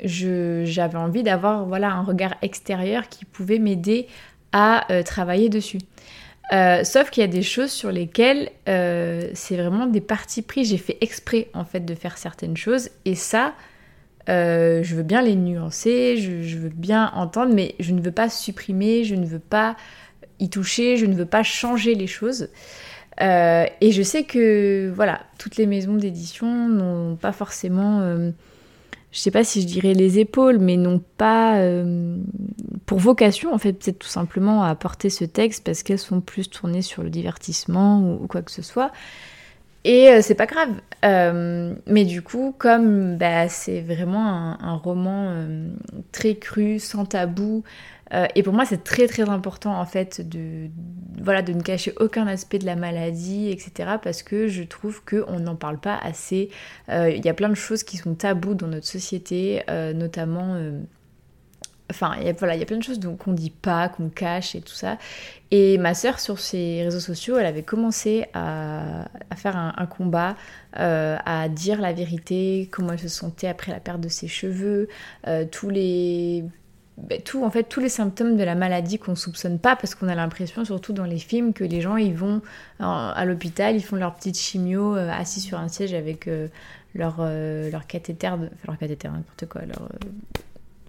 j'avais 0.04 0.98
envie 0.98 1.24
d'avoir 1.24 1.66
voilà, 1.66 1.92
un 1.92 2.04
regard 2.04 2.36
extérieur 2.42 3.07
qui 3.10 3.25
pouvait 3.25 3.60
m'aider 3.60 4.07
à 4.51 4.92
euh, 4.92 5.04
travailler 5.04 5.50
dessus. 5.50 5.80
Euh, 6.53 6.83
sauf 6.83 7.09
qu'il 7.09 7.21
y 7.21 7.24
a 7.24 7.30
des 7.30 7.44
choses 7.44 7.71
sur 7.71 7.92
lesquelles 7.92 8.50
euh, 8.67 9.29
c'est 9.34 9.55
vraiment 9.55 9.86
des 9.86 10.01
parties 10.01 10.41
pris. 10.41 10.65
J'ai 10.65 10.77
fait 10.77 10.98
exprès 11.01 11.48
en 11.53 11.63
fait 11.63 11.81
de 11.81 11.96
faire 11.96 12.17
certaines 12.17 12.58
choses 12.58 12.89
et 13.05 13.15
ça, 13.15 13.53
je 14.27 14.96
veux 14.96 15.03
bien 15.03 15.22
les 15.22 15.36
nuancer, 15.36 16.17
je, 16.17 16.58
veux 16.58 16.70
bien 16.70 17.12
entendre, 17.15 17.53
mais 17.53 17.75
je 17.79 17.91
ne 17.91 18.01
veux 18.01 18.12
pas 18.12 18.29
supprimer, 18.29 19.03
je 19.03 19.15
ne 19.15 19.25
veux 19.25 19.39
pas 19.39 19.75
y 20.39 20.50
toucher, 20.50 20.98
je 20.98 21.05
ne 21.05 21.13
veux 21.13 21.25
pas 21.25 21.43
changer 21.43 21.96
les 21.96 22.08
choses. 22.08 22.50
et 23.20 23.91
je 23.91 24.01
sais 24.01 24.24
que 24.24 24.91
voilà, 24.96 25.22
toutes 25.38 25.58
les 25.58 25.65
maisons 25.65 25.96
d'édition 25.96 26.70
n'ont 26.70 27.15
pas 27.15 27.34
forcément 27.34 28.31
je 29.12 29.20
sais 29.20 29.31
pas 29.31 29.43
si 29.43 29.62
je 29.62 29.67
dirais 29.67 29.93
les 29.93 30.20
épaules, 30.20 30.58
mais 30.60 30.77
non 30.77 31.01
pas 31.17 31.58
euh, 31.58 32.17
pour 32.91 33.00
vocation, 33.00 33.53
en 33.53 33.57
fait, 33.57 33.71
peut-être 33.71 34.00
tout 34.00 34.10
simplement 34.10 34.65
à 34.65 34.75
porter 34.75 35.10
ce 35.10 35.24
texte 35.24 35.63
parce 35.63 35.81
qu'elles 35.81 35.98
sont 35.98 36.19
plus 36.19 36.50
tournées 36.50 36.81
sur 36.81 37.03
le 37.03 37.10
divertissement 37.10 38.01
ou, 38.01 38.27
quoi 38.27 38.41
que 38.41 38.51
ce 38.51 38.62
soit. 38.62 38.91
Et 39.86 40.10
euh, 40.10 40.19
c'est 40.21 40.36
pas 40.36 40.45
grave. 40.45 40.69
Euh, 41.05 41.74
mais 41.88 42.03
du 42.03 42.21
coup, 42.21 42.53
comme 42.57 43.15
bah, 43.15 43.48
c'est 43.48 43.79
vraiment 43.79 44.62
un 44.62 44.75
roman 44.75 45.33
très 46.12 46.36
cru, 46.36 46.79
sans 46.79 47.05
tabou, 47.05 47.63
euh, 48.13 48.27
et 48.36 48.43
pour 48.43 48.53
moi, 48.53 48.65
c'est 48.65 48.83
très 48.83 49.07
très 49.07 49.29
important 49.29 49.79
en 49.79 49.86
fait 49.86 50.27
de, 50.27 50.69
voilà, 51.21 51.41
de 51.41 51.53
ne 51.53 51.62
cacher 51.62 51.93
aucun 52.00 52.27
aspect 52.27 52.60
de 52.60 52.65
la 52.65 52.75
maladie, 52.75 53.50
etc. 53.50 53.91
Parce 54.01 54.24
que 54.24 54.48
je 54.48 54.63
trouve 54.63 55.01
qu'on 55.03 55.39
n'en 55.39 55.55
parle 55.55 55.79
pas 55.79 55.98
assez. 55.98 56.50
Euh, 56.89 57.10
il 57.10 57.24
y 57.25 57.29
a 57.29 57.33
plein 57.33 57.50
de 57.50 57.55
choses 57.55 57.83
qui 57.83 57.98
sont 57.98 58.15
tabous 58.15 58.53
dans 58.53 58.67
notre 58.67 58.88
société, 58.88 59.63
euh, 59.69 59.93
notamment... 59.93 60.57
Enfin, 61.91 62.15
il 62.19 62.25
y, 62.25 62.29
a, 62.29 62.33
voilà, 62.33 62.57
plein 62.65 62.77
de 62.77 62.83
choses 62.83 63.00
qu'on 63.19 63.33
dit 63.33 63.51
pas, 63.51 63.89
qu'on 63.89 64.10
cache 64.10 64.55
et 64.55 64.62
tout 64.62 64.74
ça. 64.74 64.98
Et 65.51 65.77
ma 65.77 65.93
sœur, 65.93 66.19
sur 66.19 66.39
ses 66.39 66.83
réseaux 66.83 67.00
sociaux, 67.00 67.38
elle 67.38 67.45
avait 67.45 67.63
commencé 67.63 68.25
à, 68.33 69.05
faire 69.36 69.57
un, 69.57 69.86
combat, 69.86 70.36
à 70.74 71.50
dire 71.50 71.81
la 71.81 71.93
vérité, 71.93 72.69
comment 72.71 72.93
elle 72.93 73.00
se 73.00 73.10
sentait 73.10 73.48
après 73.48 73.71
la 73.71 73.79
perte 73.79 74.01
de 74.01 74.10
ses 74.10 74.27
cheveux, 74.27 74.88
tous 75.51 75.69
les 75.69 76.45
ben, 76.98 77.19
tout, 77.21 77.43
en 77.43 77.50
fait, 77.50 77.63
tous 77.63 77.79
les 77.79 77.89
symptômes 77.89 78.38
de 78.38 78.43
la 78.43 78.53
maladie 78.53 79.00
qu'on 79.00 79.15
soupçonne 79.15 79.60
pas, 79.60 79.75
parce 79.75 79.95
qu'on 79.95 80.07
a 80.07 80.15
l'impression, 80.15 80.65
surtout 80.65 80.93
dans 80.93 81.05
les 81.05 81.17
films, 81.17 81.53
que 81.53 81.63
les 81.63 81.81
gens 81.81 81.98
ils 81.98 82.13
vont 82.13 82.41
à 82.79 83.25
l'hôpital, 83.25 83.75
ils 83.75 83.83
font 83.83 83.95
leur 83.95 84.13
petite 84.15 84.38
chimio 84.38 84.95
euh, 84.95 85.10
assis 85.10 85.39
sur 85.39 85.57
un 85.57 85.67
siège 85.67 85.93
avec 85.93 86.27
euh, 86.27 86.48
leur, 86.93 87.17
euh, 87.19 87.71
leur 87.71 87.88
cathéter, 87.88 88.27
enfin 88.27 88.50
leur 88.67 88.77
cathéter, 88.77 89.07
n'importe 89.07 89.45
quoi, 89.48 89.62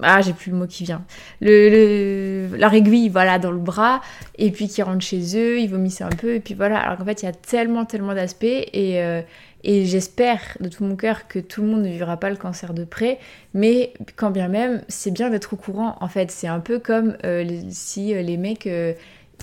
ah 0.02 0.20
j'ai 0.20 0.32
plus 0.32 0.50
le 0.50 0.56
mot 0.56 0.66
qui 0.66 0.84
vient 0.84 1.04
le, 1.40 2.48
leur 2.56 2.72
aiguille 2.74 3.08
voilà 3.08 3.38
dans 3.38 3.50
le 3.50 3.58
bras 3.58 4.00
et 4.38 4.50
puis 4.50 4.68
qui 4.68 4.82
rentrent 4.82 5.04
chez 5.04 5.36
eux 5.36 5.58
ils 5.58 5.68
vomissent 5.68 6.00
un 6.00 6.08
peu 6.08 6.34
et 6.34 6.40
puis 6.40 6.54
voilà 6.54 6.78
alors 6.78 6.98
qu'en 6.98 7.04
fait 7.04 7.22
il 7.22 7.26
y 7.26 7.28
a 7.28 7.32
tellement 7.32 7.84
tellement 7.84 8.14
d'aspects 8.14 8.44
et 8.44 9.02
euh, 9.02 9.22
et 9.64 9.84
j'espère 9.86 10.40
de 10.58 10.68
tout 10.68 10.82
mon 10.82 10.96
cœur 10.96 11.28
que 11.28 11.38
tout 11.38 11.62
le 11.62 11.68
monde 11.68 11.82
ne 11.82 11.88
vivra 11.88 12.16
pas 12.16 12.30
le 12.30 12.36
cancer 12.36 12.74
de 12.74 12.82
près, 12.82 13.20
mais 13.54 13.92
quand 14.16 14.32
bien 14.32 14.48
même, 14.48 14.82
c'est 14.88 15.12
bien 15.12 15.30
d'être 15.30 15.52
au 15.52 15.56
courant. 15.56 15.94
En 16.00 16.08
fait, 16.08 16.32
c'est 16.32 16.48
un 16.48 16.58
peu 16.58 16.80
comme 16.80 17.16
euh, 17.24 17.60
si 17.70 18.12
les 18.12 18.36
mecs, 18.36 18.68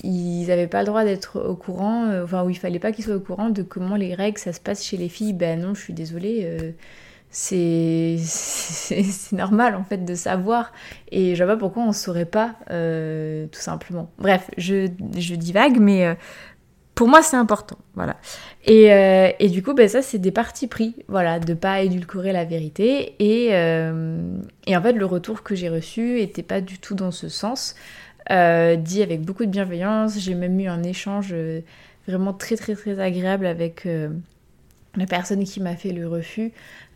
ils 0.03 0.47
n'avaient 0.47 0.67
pas 0.67 0.81
le 0.81 0.87
droit 0.87 1.05
d'être 1.05 1.39
au 1.39 1.55
courant, 1.55 2.21
enfin, 2.21 2.43
où 2.43 2.49
il 2.49 2.57
fallait 2.57 2.79
pas 2.79 2.91
qu'ils 2.91 3.05
soient 3.05 3.15
au 3.15 3.21
courant 3.21 3.49
de 3.49 3.61
comment 3.63 3.95
les 3.95 4.13
règles 4.13 4.39
ça 4.39 4.51
se 4.51 4.59
passe 4.59 4.83
chez 4.83 4.97
les 4.97 5.07
filles. 5.07 5.31
Ben 5.31 5.57
non, 5.57 5.73
je 5.73 5.79
suis 5.79 5.93
désolée 5.93 6.73
c'est 7.31 8.17
normal 9.31 9.75
en 9.75 9.83
fait 9.83 10.03
de 10.03 10.15
savoir. 10.15 10.71
Et 11.11 11.35
je 11.35 11.43
vois 11.43 11.53
pas 11.53 11.59
pourquoi 11.59 11.83
on 11.83 11.91
saurait 11.91 12.25
pas 12.25 12.55
euh, 12.71 13.45
tout 13.51 13.59
simplement. 13.59 14.09
Bref 14.17 14.49
je, 14.57 14.89
je 15.15 15.35
divague 15.35 15.79
mais 15.79 16.07
euh, 16.07 16.15
pour 16.95 17.07
moi 17.07 17.21
c'est 17.21 17.37
important 17.37 17.77
voilà. 17.93 18.17
Et, 18.65 18.91
euh, 18.91 19.31
et, 19.39 19.49
du 19.49 19.61
coup 19.61 19.73
ben, 19.73 19.87
ça 19.87 20.01
c'est 20.01 20.17
des 20.17 20.31
partis 20.31 20.67
pris 20.67 20.95
voilà 21.07 21.39
de 21.39 21.53
pas 21.53 21.81
édulcorer 21.81 22.33
la 22.33 22.45
vérité. 22.45 23.15
Et, 23.19 23.49
et 23.49 24.77
en 24.77 24.81
fait 24.81 24.93
le 24.93 25.05
retour 25.05 25.43
que 25.43 25.53
j'ai 25.53 25.69
reçu 25.69 26.19
était 26.21 26.43
pas 26.43 26.61
du 26.61 26.79
tout 26.79 26.95
dans 26.95 27.11
ce 27.11 27.29
sens 27.29 27.75
dit 28.29 29.03
avec 29.03 29.21
beaucoup 29.21 29.45
de 29.45 29.51
bienveillance. 29.51 30.17
J'ai 30.19 30.33
même 30.33 30.59
eu 30.59 30.67
un 30.67 30.81
échange 30.81 31.35
vraiment 32.07 32.33
très 32.33 32.55
très 32.55 32.73
très 32.73 32.99
agréable 32.99 33.45
avec 33.45 33.87
la 34.95 35.05
personne 35.05 35.43
qui 35.43 35.59
m'a 35.59 35.75
fait 35.75 35.91
le 35.91 36.07
refus 36.07 36.51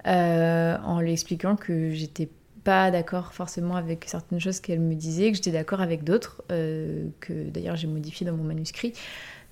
euh, 0.07 0.77
en 0.83 0.99
lui 0.99 1.11
expliquant 1.11 1.55
que 1.55 1.91
j'étais 1.91 2.29
pas 2.63 2.91
d'accord 2.91 3.33
forcément 3.33 3.75
avec 3.75 4.05
certaines 4.07 4.39
choses 4.39 4.59
qu'elle 4.59 4.79
me 4.79 4.95
disait, 4.95 5.31
que 5.31 5.37
j'étais 5.37 5.51
d'accord 5.51 5.81
avec 5.81 6.03
d'autres, 6.03 6.43
euh, 6.51 7.05
que 7.19 7.49
d'ailleurs 7.49 7.75
j'ai 7.75 7.87
modifié 7.87 8.25
dans 8.25 8.35
mon 8.35 8.43
manuscrit, 8.43 8.93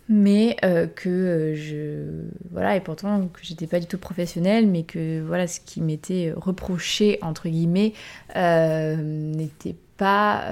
mais 0.10 0.58
euh, 0.64 0.88
que 0.88 1.54
je 1.56 2.26
voilà 2.52 2.76
et 2.76 2.82
pourtant 2.82 3.28
que 3.28 3.40
j'étais 3.44 3.68
pas 3.68 3.80
du 3.80 3.86
tout 3.86 3.98
professionnelle, 3.98 4.68
mais 4.68 4.84
que 4.84 5.22
voilà 5.22 5.48
ce 5.48 5.60
qui 5.60 5.82
m'était 5.82 6.34
reproché 6.36 7.18
entre 7.22 7.50
guillemets 7.50 7.94
n'était 8.36 9.76
pas 9.98 10.46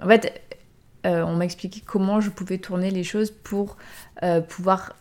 en 0.00 0.06
fait 0.08 0.42
on 1.04 1.34
m'a 1.34 1.44
expliqué 1.44 1.80
comment 1.84 2.20
je 2.20 2.30
pouvais 2.30 2.58
tourner 2.58 2.90
les 2.90 3.04
choses 3.04 3.30
pour 3.30 3.76
pouvoir 4.48 4.94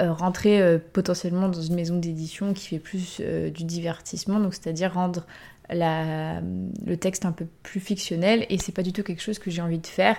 rentrer 0.00 0.60
euh, 0.60 0.78
potentiellement 0.92 1.48
dans 1.48 1.60
une 1.60 1.74
maison 1.74 1.96
d'édition 1.96 2.52
qui 2.52 2.68
fait 2.68 2.78
plus 2.78 3.18
euh, 3.20 3.50
du 3.50 3.64
divertissement, 3.64 4.40
donc 4.40 4.54
c'est-à-dire 4.54 4.94
rendre 4.94 5.24
le 5.70 6.94
texte 6.96 7.24
un 7.24 7.32
peu 7.32 7.46
plus 7.62 7.80
fictionnel, 7.80 8.44
et 8.50 8.58
c'est 8.58 8.72
pas 8.72 8.82
du 8.82 8.92
tout 8.92 9.02
quelque 9.02 9.22
chose 9.22 9.38
que 9.38 9.50
j'ai 9.50 9.62
envie 9.62 9.78
de 9.78 9.86
faire. 9.86 10.18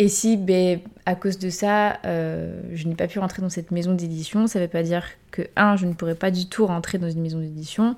Et 0.00 0.08
si, 0.08 0.36
ben, 0.36 0.80
à 1.06 1.14
cause 1.14 1.38
de 1.38 1.50
ça, 1.50 2.00
je 2.02 2.88
n'ai 2.88 2.96
pas 2.96 3.06
pu 3.06 3.20
rentrer 3.20 3.42
dans 3.42 3.48
cette 3.48 3.70
maison 3.70 3.94
d'édition, 3.94 4.48
ça 4.48 4.58
ne 4.58 4.64
veut 4.64 4.70
pas 4.70 4.82
dire 4.82 5.06
que, 5.30 5.42
un, 5.54 5.76
je 5.76 5.86
ne 5.86 5.92
pourrais 5.92 6.16
pas 6.16 6.32
du 6.32 6.48
tout 6.48 6.66
rentrer 6.66 6.98
dans 6.98 7.08
une 7.08 7.22
maison 7.22 7.38
d'édition, 7.38 7.94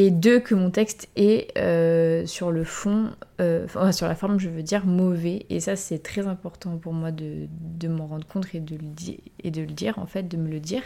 et 0.00 0.12
deux, 0.12 0.38
que 0.38 0.54
mon 0.54 0.70
texte 0.70 1.08
est 1.16 1.50
euh, 1.58 2.24
sur 2.24 2.52
le 2.52 2.62
fond, 2.62 3.10
euh, 3.40 3.64
enfin, 3.64 3.90
sur 3.90 4.06
la 4.06 4.14
forme, 4.14 4.38
je 4.38 4.48
veux 4.48 4.62
dire, 4.62 4.86
mauvais. 4.86 5.44
Et 5.50 5.58
ça, 5.58 5.74
c'est 5.74 5.98
très 5.98 6.28
important 6.28 6.78
pour 6.78 6.92
moi 6.92 7.10
de, 7.10 7.48
de 7.50 7.88
m'en 7.88 8.06
rendre 8.06 8.24
compte 8.24 8.46
et 8.54 8.60
de, 8.60 8.76
le 8.76 9.16
et 9.42 9.50
de 9.50 9.60
le 9.60 9.66
dire, 9.66 9.98
en 9.98 10.06
fait, 10.06 10.28
de 10.28 10.36
me 10.36 10.48
le 10.48 10.60
dire. 10.60 10.82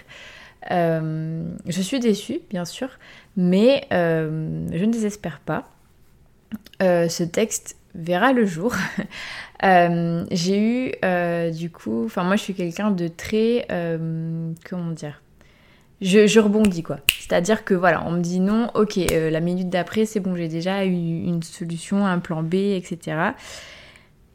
Euh, 0.70 1.44
je 1.66 1.82
suis 1.82 2.00
déçue, 2.00 2.40
bien 2.48 2.64
sûr, 2.64 2.88
mais 3.36 3.86
je 3.90 4.84
ne 4.84 4.90
désespère 4.90 5.40
pas. 5.40 5.68
ce 6.80 7.22
texte 7.22 7.76
verra 7.94 8.32
le 8.32 8.46
jour. 8.46 8.74
J'ai 9.62 10.58
eu, 10.58 11.52
du 11.52 11.68
coup, 11.68 12.06
enfin, 12.06 12.24
moi, 12.24 12.36
je 12.36 12.44
suis 12.44 12.54
quelqu'un 12.54 12.90
de 12.90 13.08
très, 13.08 13.66
comment 13.68 14.92
dire, 14.92 15.20
je, 16.02 16.40
rebondis 16.40 16.82
quoi. 16.82 16.98
C'est-à-dire 17.20 17.64
que 17.64 17.74
voilà, 17.74 18.04
on 18.06 18.12
me 18.12 18.20
dit 18.20 18.40
non, 18.40 18.68
ok, 18.74 18.98
euh, 18.98 19.30
la 19.30 19.40
minute 19.40 19.70
d'après, 19.70 20.04
c'est 20.04 20.20
bon, 20.20 20.34
j'ai 20.34 20.48
déjà 20.48 20.84
eu 20.84 20.90
une 20.90 21.42
solution, 21.42 22.04
un 22.04 22.18
plan 22.18 22.42
B, 22.42 22.54
etc. 22.54 23.16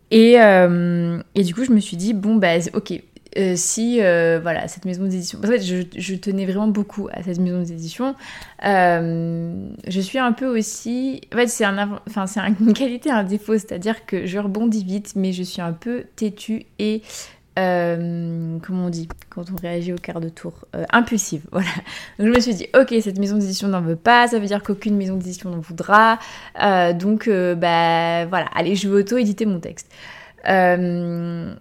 Et, 0.10 0.42
euh, 0.42 1.22
et 1.36 1.44
du 1.44 1.54
coup, 1.54 1.66
je 1.66 1.72
me 1.72 1.80
suis 1.82 1.98
dit, 1.98 2.14
bon, 2.14 2.36
bah, 2.36 2.56
ok, 2.74 2.94
euh, 3.38 3.54
si 3.56 4.00
voilà 4.00 4.68
cette 4.68 4.86
maison 4.86 5.04
d'édition 5.04 5.38
en 5.44 5.48
fait 5.48 5.62
je, 5.62 6.16
tenais 6.16 6.46
vraiment 6.46 6.70
beaucoup 6.70 7.08
à 7.12 7.22
cette 7.22 7.40
maison 7.40 7.62
d'édition 7.62 8.16
je 8.64 10.00
suis 10.02 10.18
un 10.18 10.32
peu 10.32 10.48
aussi 10.48 11.22
en 11.32 11.36
fait 11.36 11.48
c'est 11.48 11.66
un 11.66 12.00
enfin 12.08 12.26
c'est 12.26 12.40
une 12.40 12.74
qualité 12.74 13.12
un 13.12 13.24
défaut 13.24 13.58
c'est 13.58 13.74
à 13.74 13.78
dire 13.78 14.06
que 14.08 14.26
je 14.26 14.40
rebondis 14.40 14.84
vite 14.84 15.14
mais 15.16 15.34
je 15.34 15.44
suis 15.44 15.62
un 15.62 15.74
peu 15.74 16.06
têtue 16.16 16.66
et 16.80 17.04
euh, 17.58 18.58
comment 18.62 18.86
on 18.86 18.90
dit 18.90 19.08
quand 19.30 19.46
on 19.52 19.56
réagit 19.56 19.94
au 19.94 19.98
quart 19.98 20.20
de 20.20 20.30
tour 20.30 20.66
euh, 20.76 20.86
Impulsive, 20.92 21.42
voilà. 21.52 21.70
Donc 22.20 22.28
je 22.28 22.34
me 22.34 22.40
suis 22.40 22.54
dit, 22.54 22.68
ok, 22.78 22.94
cette 23.02 23.18
maison 23.18 23.38
d'édition 23.38 23.68
n'en 23.68 23.82
veut 23.82 23.96
pas, 23.96 24.28
ça 24.28 24.40
veut 24.40 24.46
dire 24.46 24.62
qu'aucune 24.62 24.96
maison 24.96 25.16
d'édition 25.16 25.50
n'en 25.50 25.60
voudra. 25.60 26.20
Euh, 26.62 26.94
donc, 26.94 27.28
bah 27.28 28.26
voilà, 28.26 28.48
allez, 28.54 28.76
je 28.76 28.88
vais 28.88 29.02
auto-éditer 29.02 29.46
mon 29.46 29.60
texte. 29.60 29.92
je 30.46 31.56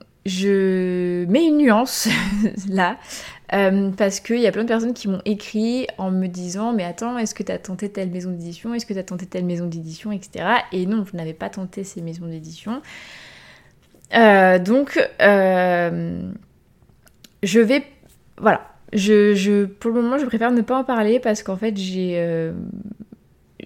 mets 1.26 1.46
une 1.46 1.58
nuance 1.58 2.08
là, 2.68 2.98
parce 3.48 4.20
qu'il 4.20 4.40
y 4.40 4.46
a 4.46 4.52
plein 4.52 4.64
de 4.64 4.68
personnes 4.68 4.94
qui 4.94 5.08
m'ont 5.08 5.22
écrit 5.24 5.86
en 5.96 6.10
me 6.10 6.26
disant, 6.26 6.74
mais 6.74 6.84
attends, 6.84 7.16
est-ce 7.16 7.34
que 7.34 7.42
tu 7.42 7.52
as 7.52 7.58
tenté 7.58 7.88
telle 7.88 8.10
maison 8.10 8.30
d'édition? 8.30 8.74
Est-ce 8.74 8.84
que 8.84 8.92
tu 8.92 8.98
as 8.98 9.04
tenté 9.04 9.24
telle 9.26 9.46
maison 9.46 9.66
d'édition? 9.66 10.12
Etc. 10.12 10.44
Et 10.72 10.84
non, 10.84 11.06
je 11.10 11.16
n'avais 11.16 11.34
pas 11.34 11.48
tenté 11.48 11.84
ces 11.84 12.02
maisons 12.02 12.26
d'édition. 12.26 12.82
Euh, 14.14 14.58
donc, 14.58 15.00
euh, 15.20 16.20
je 17.42 17.60
vais. 17.60 17.84
Voilà. 18.38 18.68
Je, 18.92 19.34
je, 19.34 19.64
pour 19.64 19.90
le 19.90 20.00
moment, 20.00 20.18
je 20.18 20.26
préfère 20.26 20.52
ne 20.52 20.62
pas 20.62 20.78
en 20.78 20.84
parler 20.84 21.20
parce 21.20 21.42
qu'en 21.42 21.56
fait, 21.56 21.76
j'ai. 21.76 22.14
Euh, 22.16 22.52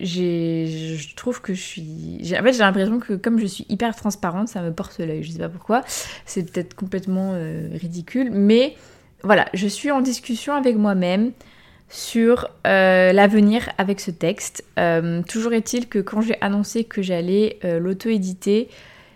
je 0.00 1.14
trouve 1.14 1.42
que 1.42 1.52
je 1.52 1.60
suis 1.60 2.34
en 2.38 2.42
fait 2.42 2.52
j'ai 2.52 2.60
l'impression 2.60 3.00
que 3.00 3.14
comme 3.14 3.38
je 3.38 3.44
suis 3.44 3.66
hyper 3.68 3.94
transparente 3.94 4.48
ça 4.48 4.62
me 4.62 4.72
porte 4.72 4.98
l'œil 4.98 5.22
je 5.22 5.30
sais 5.30 5.40
pas 5.40 5.50
pourquoi 5.50 5.82
c'est 6.24 6.50
peut-être 6.50 6.74
complètement 6.74 7.34
ridicule 7.72 8.30
mais 8.32 8.76
voilà 9.24 9.46
je 9.52 9.66
suis 9.66 9.90
en 9.90 10.00
discussion 10.00 10.54
avec 10.54 10.76
moi-même 10.76 11.32
sur 11.90 12.48
l'avenir 12.64 13.68
avec 13.76 14.00
ce 14.00 14.10
texte 14.10 14.64
toujours 15.28 15.52
est-il 15.52 15.86
que 15.86 15.98
quand 15.98 16.22
j'ai 16.22 16.40
annoncé 16.40 16.84
que 16.84 17.02
j'allais 17.02 17.58
l'auto-éditer 17.62 18.70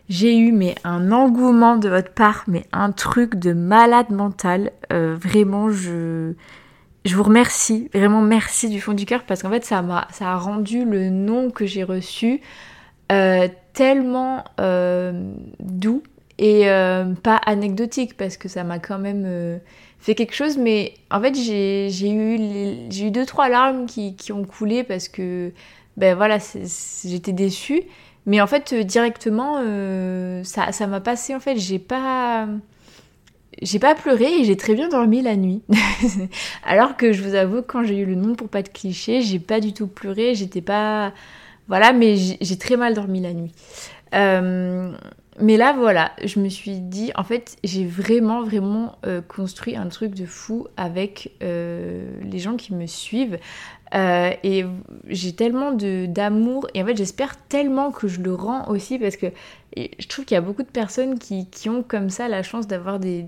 j'ai 0.08 0.36
eu 0.36 0.52
mais 0.52 0.74
un 0.84 1.12
engouement 1.12 1.76
de 1.76 1.88
votre 1.88 2.12
part, 2.12 2.44
mais 2.46 2.64
un 2.72 2.92
truc 2.92 3.36
de 3.36 3.52
malade 3.52 4.10
mental. 4.10 4.72
Euh, 4.92 5.16
vraiment, 5.18 5.70
je, 5.70 6.34
je 7.04 7.16
vous 7.16 7.22
remercie, 7.22 7.88
vraiment 7.94 8.20
merci 8.20 8.68
du 8.68 8.80
fond 8.80 8.92
du 8.92 9.06
cœur 9.06 9.22
parce 9.24 9.42
qu'en 9.42 9.50
fait 9.50 9.64
ça 9.64 9.80
m'a 9.82 10.06
a 10.20 10.36
rendu 10.36 10.84
le 10.84 11.08
nom 11.08 11.50
que 11.50 11.64
j'ai 11.64 11.84
reçu 11.84 12.42
euh, 13.12 13.48
tellement 13.72 14.44
euh, 14.60 15.12
doux 15.60 16.02
et 16.38 16.64
pas 17.22 17.36
anecdotique 17.46 18.16
parce 18.16 18.36
que 18.36 18.48
ça 18.48 18.64
m'a 18.64 18.80
quand 18.80 18.98
même 18.98 19.60
fait 20.00 20.16
quelque 20.16 20.34
chose. 20.34 20.58
Mais 20.58 20.94
en 21.10 21.20
fait 21.20 21.34
j'ai 21.34 22.10
eu 22.10 23.10
deux 23.10 23.24
trois 23.24 23.48
larmes 23.48 23.86
qui, 23.86 24.16
qui, 24.16 24.32
ont 24.32 24.44
coulé 24.44 24.82
parce 24.82 25.08
que 25.08 25.52
ben 25.96 26.16
voilà 26.16 26.38
j'étais 27.04 27.32
déçue 27.32 27.84
mais 28.26 28.40
en 28.40 28.46
fait, 28.46 28.72
euh, 28.72 28.84
directement, 28.84 29.58
euh, 29.60 30.42
ça, 30.44 30.86
m'a 30.86 31.00
passé. 31.00 31.34
En 31.34 31.40
fait, 31.40 31.56
j'ai 31.56 31.78
pas. 31.78 32.48
J'ai 33.62 33.78
pas 33.78 33.94
pleuré 33.94 34.40
et 34.40 34.44
j'ai 34.44 34.56
très 34.56 34.74
bien 34.74 34.88
dormi 34.88 35.22
la 35.22 35.36
nuit. 35.36 35.62
Alors 36.64 36.96
que 36.96 37.12
je 37.12 37.22
vous 37.22 37.36
avoue, 37.36 37.62
quand 37.62 37.84
j'ai 37.84 37.98
eu 37.98 38.04
le 38.04 38.16
nom 38.16 38.34
pour 38.34 38.48
pas 38.48 38.62
de 38.62 38.68
cliché, 38.68 39.22
j'ai 39.22 39.38
pas 39.38 39.60
du 39.60 39.72
tout 39.72 39.86
pleuré, 39.86 40.34
j'étais 40.34 40.60
pas. 40.60 41.12
Voilà, 41.68 41.92
mais 41.92 42.16
j'ai 42.16 42.58
très 42.58 42.76
mal 42.76 42.94
dormi 42.94 43.20
la 43.20 43.32
nuit. 43.32 43.52
Euh, 44.12 44.92
mais 45.40 45.56
là, 45.56 45.74
voilà, 45.76 46.12
je 46.24 46.38
me 46.38 46.48
suis 46.48 46.80
dit, 46.80 47.10
en 47.16 47.24
fait, 47.24 47.56
j'ai 47.64 47.84
vraiment, 47.84 48.42
vraiment 48.42 48.98
construit 49.26 49.76
un 49.76 49.88
truc 49.88 50.14
de 50.14 50.26
fou 50.26 50.68
avec 50.76 51.32
les 51.40 52.38
gens 52.38 52.56
qui 52.56 52.72
me 52.74 52.86
suivent. 52.86 53.38
Euh, 53.94 54.32
et 54.42 54.64
j'ai 55.06 55.34
tellement 55.34 55.70
d'amour 55.70 56.66
et 56.74 56.82
en 56.82 56.86
fait 56.86 56.96
j'espère 56.96 57.36
tellement 57.46 57.92
que 57.92 58.08
je 58.08 58.20
le 58.20 58.34
rends 58.34 58.68
aussi 58.68 58.98
parce 58.98 59.16
que 59.16 59.26
je 59.76 60.08
trouve 60.08 60.24
qu'il 60.24 60.34
y 60.34 60.38
a 60.38 60.40
beaucoup 60.40 60.64
de 60.64 60.68
personnes 60.68 61.16
qui, 61.18 61.46
ont 61.68 61.84
comme 61.84 62.10
ça 62.10 62.26
la 62.26 62.42
chance 62.42 62.66
d'avoir 62.66 62.98
des, 62.98 63.26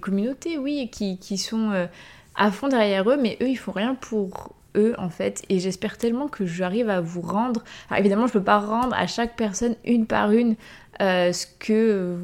communautés, 0.00 0.58
oui, 0.58 0.90
qui, 0.90 1.18
qui 1.18 1.38
sont 1.38 1.70
euh, 1.70 1.86
à 2.34 2.50
fond 2.50 2.66
derrière 2.66 3.08
eux, 3.08 3.18
mais 3.20 3.36
eux 3.40 3.48
ils 3.48 3.58
font 3.58 3.70
rien 3.70 3.94
pour 3.94 4.52
eux 4.76 4.94
en 4.98 5.10
fait 5.10 5.42
et 5.48 5.58
j'espère 5.58 5.98
tellement 5.98 6.28
que 6.28 6.46
j'arrive 6.46 6.90
à 6.90 7.00
vous 7.00 7.20
rendre 7.20 7.64
Alors, 7.88 8.00
évidemment 8.00 8.26
je 8.26 8.32
peux 8.32 8.42
pas 8.42 8.58
rendre 8.58 8.94
à 8.94 9.06
chaque 9.06 9.36
personne 9.36 9.74
une 9.84 10.06
par 10.06 10.32
une 10.32 10.56
euh, 11.00 11.32
ce 11.32 11.46
que 11.58 12.16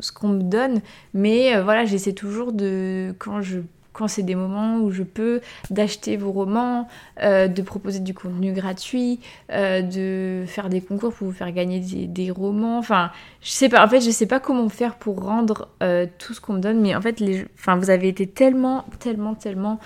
ce 0.00 0.12
qu'on 0.12 0.28
me 0.28 0.42
donne 0.42 0.80
mais 1.12 1.60
voilà 1.60 1.84
j'essaie 1.84 2.12
toujours 2.12 2.52
de 2.52 3.14
quand 3.18 3.42
je 3.42 3.60
quand 3.96 4.08
c'est 4.08 4.22
des 4.22 4.34
moments 4.34 4.76
où 4.76 4.90
je 4.90 5.02
peux, 5.02 5.40
d'acheter 5.70 6.16
vos 6.18 6.30
romans, 6.30 6.86
euh, 7.22 7.48
de 7.48 7.62
proposer 7.62 8.00
du 8.00 8.12
contenu 8.12 8.52
gratuit, 8.52 9.20
euh, 9.50 9.80
de 9.80 10.44
faire 10.46 10.68
des 10.68 10.82
concours 10.82 11.14
pour 11.14 11.28
vous 11.28 11.32
faire 11.32 11.50
gagner 11.50 11.80
des, 11.80 12.30
romans. 12.30 12.78
Enfin, 12.78 13.10
je 13.40 13.50
sais 13.50 13.70
pas. 13.70 13.82
En 13.82 13.88
fait, 13.88 14.00
je 14.00 14.10
sais 14.10 14.26
pas 14.26 14.38
comment 14.38 14.68
faire 14.68 14.96
pour 14.96 15.24
rendre 15.24 15.68
euh, 15.82 16.06
tout 16.18 16.34
ce 16.34 16.42
qu'on 16.42 16.52
me 16.54 16.60
donne, 16.60 16.80
mais 16.80 16.94
en 16.94 17.00
fait, 17.00 17.22
enfin, 17.58 17.76
vous 17.76 17.88
avez 17.88 18.08
été 18.08 18.26
tellement, 18.26 18.84
tellement, 19.00 19.34
tellement 19.34 19.80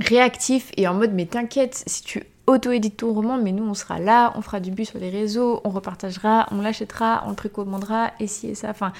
réactif 0.00 0.70
et 0.76 0.86
en 0.88 0.94
mode 0.94 1.12
mais 1.12 1.26
t'inquiète 1.26 1.82
si 1.86 2.02
tu 2.02 2.22
auto-édites 2.46 2.98
ton 2.98 3.12
roman 3.12 3.38
mais 3.38 3.52
nous 3.52 3.64
on 3.64 3.74
sera 3.74 3.98
là 3.98 4.32
on 4.36 4.42
fera 4.42 4.60
du 4.60 4.70
but 4.70 4.84
sur 4.84 4.98
les 4.98 5.10
réseaux 5.10 5.60
on 5.64 5.70
repartagera 5.70 6.46
on 6.50 6.60
l'achètera 6.60 7.24
on 7.26 7.30
le 7.30 7.36
précommandera 7.36 8.12
et 8.20 8.26
si 8.26 8.48
et 8.48 8.54
ça 8.54 8.70
enfin 8.70 8.92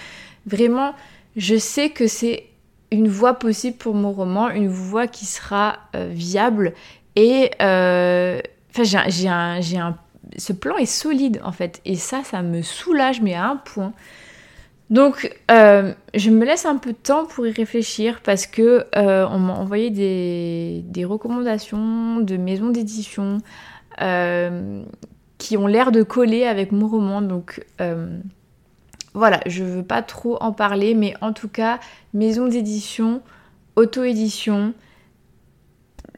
vraiment 0.47 0.95
je 1.37 1.57
sais 1.57 1.91
que 1.91 2.07
c'est 2.07 2.49
une 2.91 3.09
voie 3.09 3.35
possible 3.35 3.77
pour 3.77 3.95
mon 3.95 4.13
roman, 4.13 4.51
une 4.51 4.69
voie 4.69 5.07
qui 5.07 5.27
sera 5.27 5.79
euh, 5.95 6.09
viable. 6.11 6.75
Et 7.17 7.51
euh, 7.61 8.41
j'ai 8.83 9.29
un, 9.29 9.61
un, 9.61 9.97
ce 10.37 10.53
plan 10.53 10.77
est 10.77 10.87
solide 10.87 11.41
en 11.45 11.53
fait. 11.53 11.81
Et 11.85 11.97
ça, 11.97 12.23
ça 12.25 12.43
me 12.43 12.63
soulage, 12.63 13.21
mais 13.21 13.35
à 13.35 13.49
un 13.49 13.57
point. 13.57 13.93
Donc, 14.91 15.37
euh, 15.51 15.93
je 16.15 16.31
me 16.31 16.45
laisse 16.47 16.65
un 16.65 16.77
peu 16.77 16.93
de 16.93 16.99
temps 16.99 17.27
pour 17.27 17.47
y 17.47 17.51
réfléchir 17.53 18.21
parce 18.23 18.47
que 18.47 18.87
on 18.95 19.39
m'a 19.39 19.53
envoyé 19.53 19.91
des, 19.91 21.05
recommandations 21.05 22.21
de 22.21 22.37
maisons 22.37 22.71
d'édition 22.71 23.39
qui 25.39 25.57
ont 25.57 25.67
l'air 25.67 25.93
de 25.93 26.03
coller 26.03 26.45
avec 26.45 26.73
mon 26.73 26.89
roman. 26.89 27.21
Donc, 27.21 27.65
voilà, 29.15 29.41
je 29.47 29.65
veux 29.65 29.83
pas 29.83 30.03
trop 30.03 30.37
en 30.41 30.53
parler, 30.53 30.95
mais 30.95 31.15
en 31.21 31.33
tout 31.33 31.49
cas, 31.49 31.81
maison 32.15 32.47
d'édition, 32.47 33.21
auto-édition, 33.77 34.75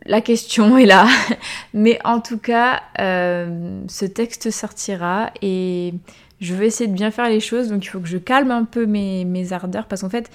la 0.06 0.20
question 0.20 0.76
est 0.76 0.86
là. 0.86 1.06
mais 1.74 1.98
en 2.04 2.20
tout 2.20 2.38
cas, 2.38 2.82
euh, 2.98 3.82
ce 3.88 4.04
texte 4.04 4.50
sortira 4.50 5.30
et 5.42 5.94
je 6.40 6.54
veux 6.54 6.64
essayer 6.64 6.88
de 6.88 6.94
bien 6.94 7.10
faire 7.10 7.28
les 7.28 7.40
choses, 7.40 7.68
donc 7.68 7.84
il 7.84 7.88
faut 7.88 8.00
que 8.00 8.08
je 8.08 8.18
calme 8.18 8.50
un 8.50 8.64
peu 8.64 8.86
mes, 8.86 9.52
ardeurs, 9.52 9.86
parce 9.86 10.02
qu'en 10.02 10.08
fait, 10.08 10.30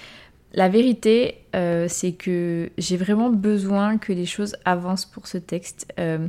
la 0.53 0.69
vérité, 0.69 1.39
euh, 1.55 1.87
c'est 1.89 2.13
que 2.13 2.69
j'ai 2.77 2.95
vraiment 2.95 3.29
besoin 3.29 3.97
que 3.97 4.13
les 4.13 4.25
choses 4.25 4.55
avancent 4.63 5.05
pour 5.05 5.27
ce 5.27 5.37
texte. 5.37 5.87
Euh, 5.99 6.27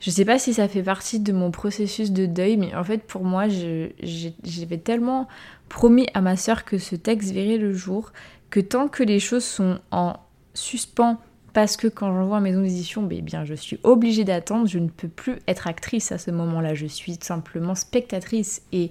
je 0.00 0.10
sais 0.10 0.24
pas 0.24 0.38
si 0.38 0.54
ça 0.54 0.68
fait 0.68 0.82
partie 0.82 1.20
de 1.20 1.32
mon 1.32 1.50
processus 1.50 2.12
de 2.12 2.26
deuil, 2.26 2.56
mais 2.56 2.74
en 2.74 2.84
fait, 2.84 3.02
pour 3.02 3.24
moi, 3.24 3.46
j'avais 3.48 4.78
tellement 4.78 5.28
promis 5.68 6.06
à 6.14 6.20
ma 6.20 6.36
sœur 6.36 6.64
que 6.64 6.78
ce 6.78 6.96
texte 6.96 7.32
verrait 7.32 7.58
le 7.58 7.72
jour, 7.72 8.12
que 8.50 8.60
tant 8.60 8.88
que 8.88 9.02
les 9.02 9.18
choses 9.18 9.44
sont 9.44 9.78
en 9.90 10.14
suspens, 10.54 11.18
parce 11.56 11.78
que 11.78 11.86
quand 11.86 12.12
j'envoie 12.12 12.36
à 12.36 12.40
maison 12.40 12.60
d'édition, 12.60 13.02
ben, 13.02 13.16
eh 13.18 13.22
bien, 13.22 13.46
je 13.46 13.54
suis 13.54 13.80
obligée 13.82 14.24
d'attendre, 14.24 14.68
je 14.68 14.78
ne 14.78 14.90
peux 14.90 15.08
plus 15.08 15.36
être 15.48 15.68
actrice 15.68 16.12
à 16.12 16.18
ce 16.18 16.30
moment-là, 16.30 16.74
je 16.74 16.84
suis 16.84 17.16
simplement 17.18 17.74
spectatrice 17.74 18.60
et 18.72 18.90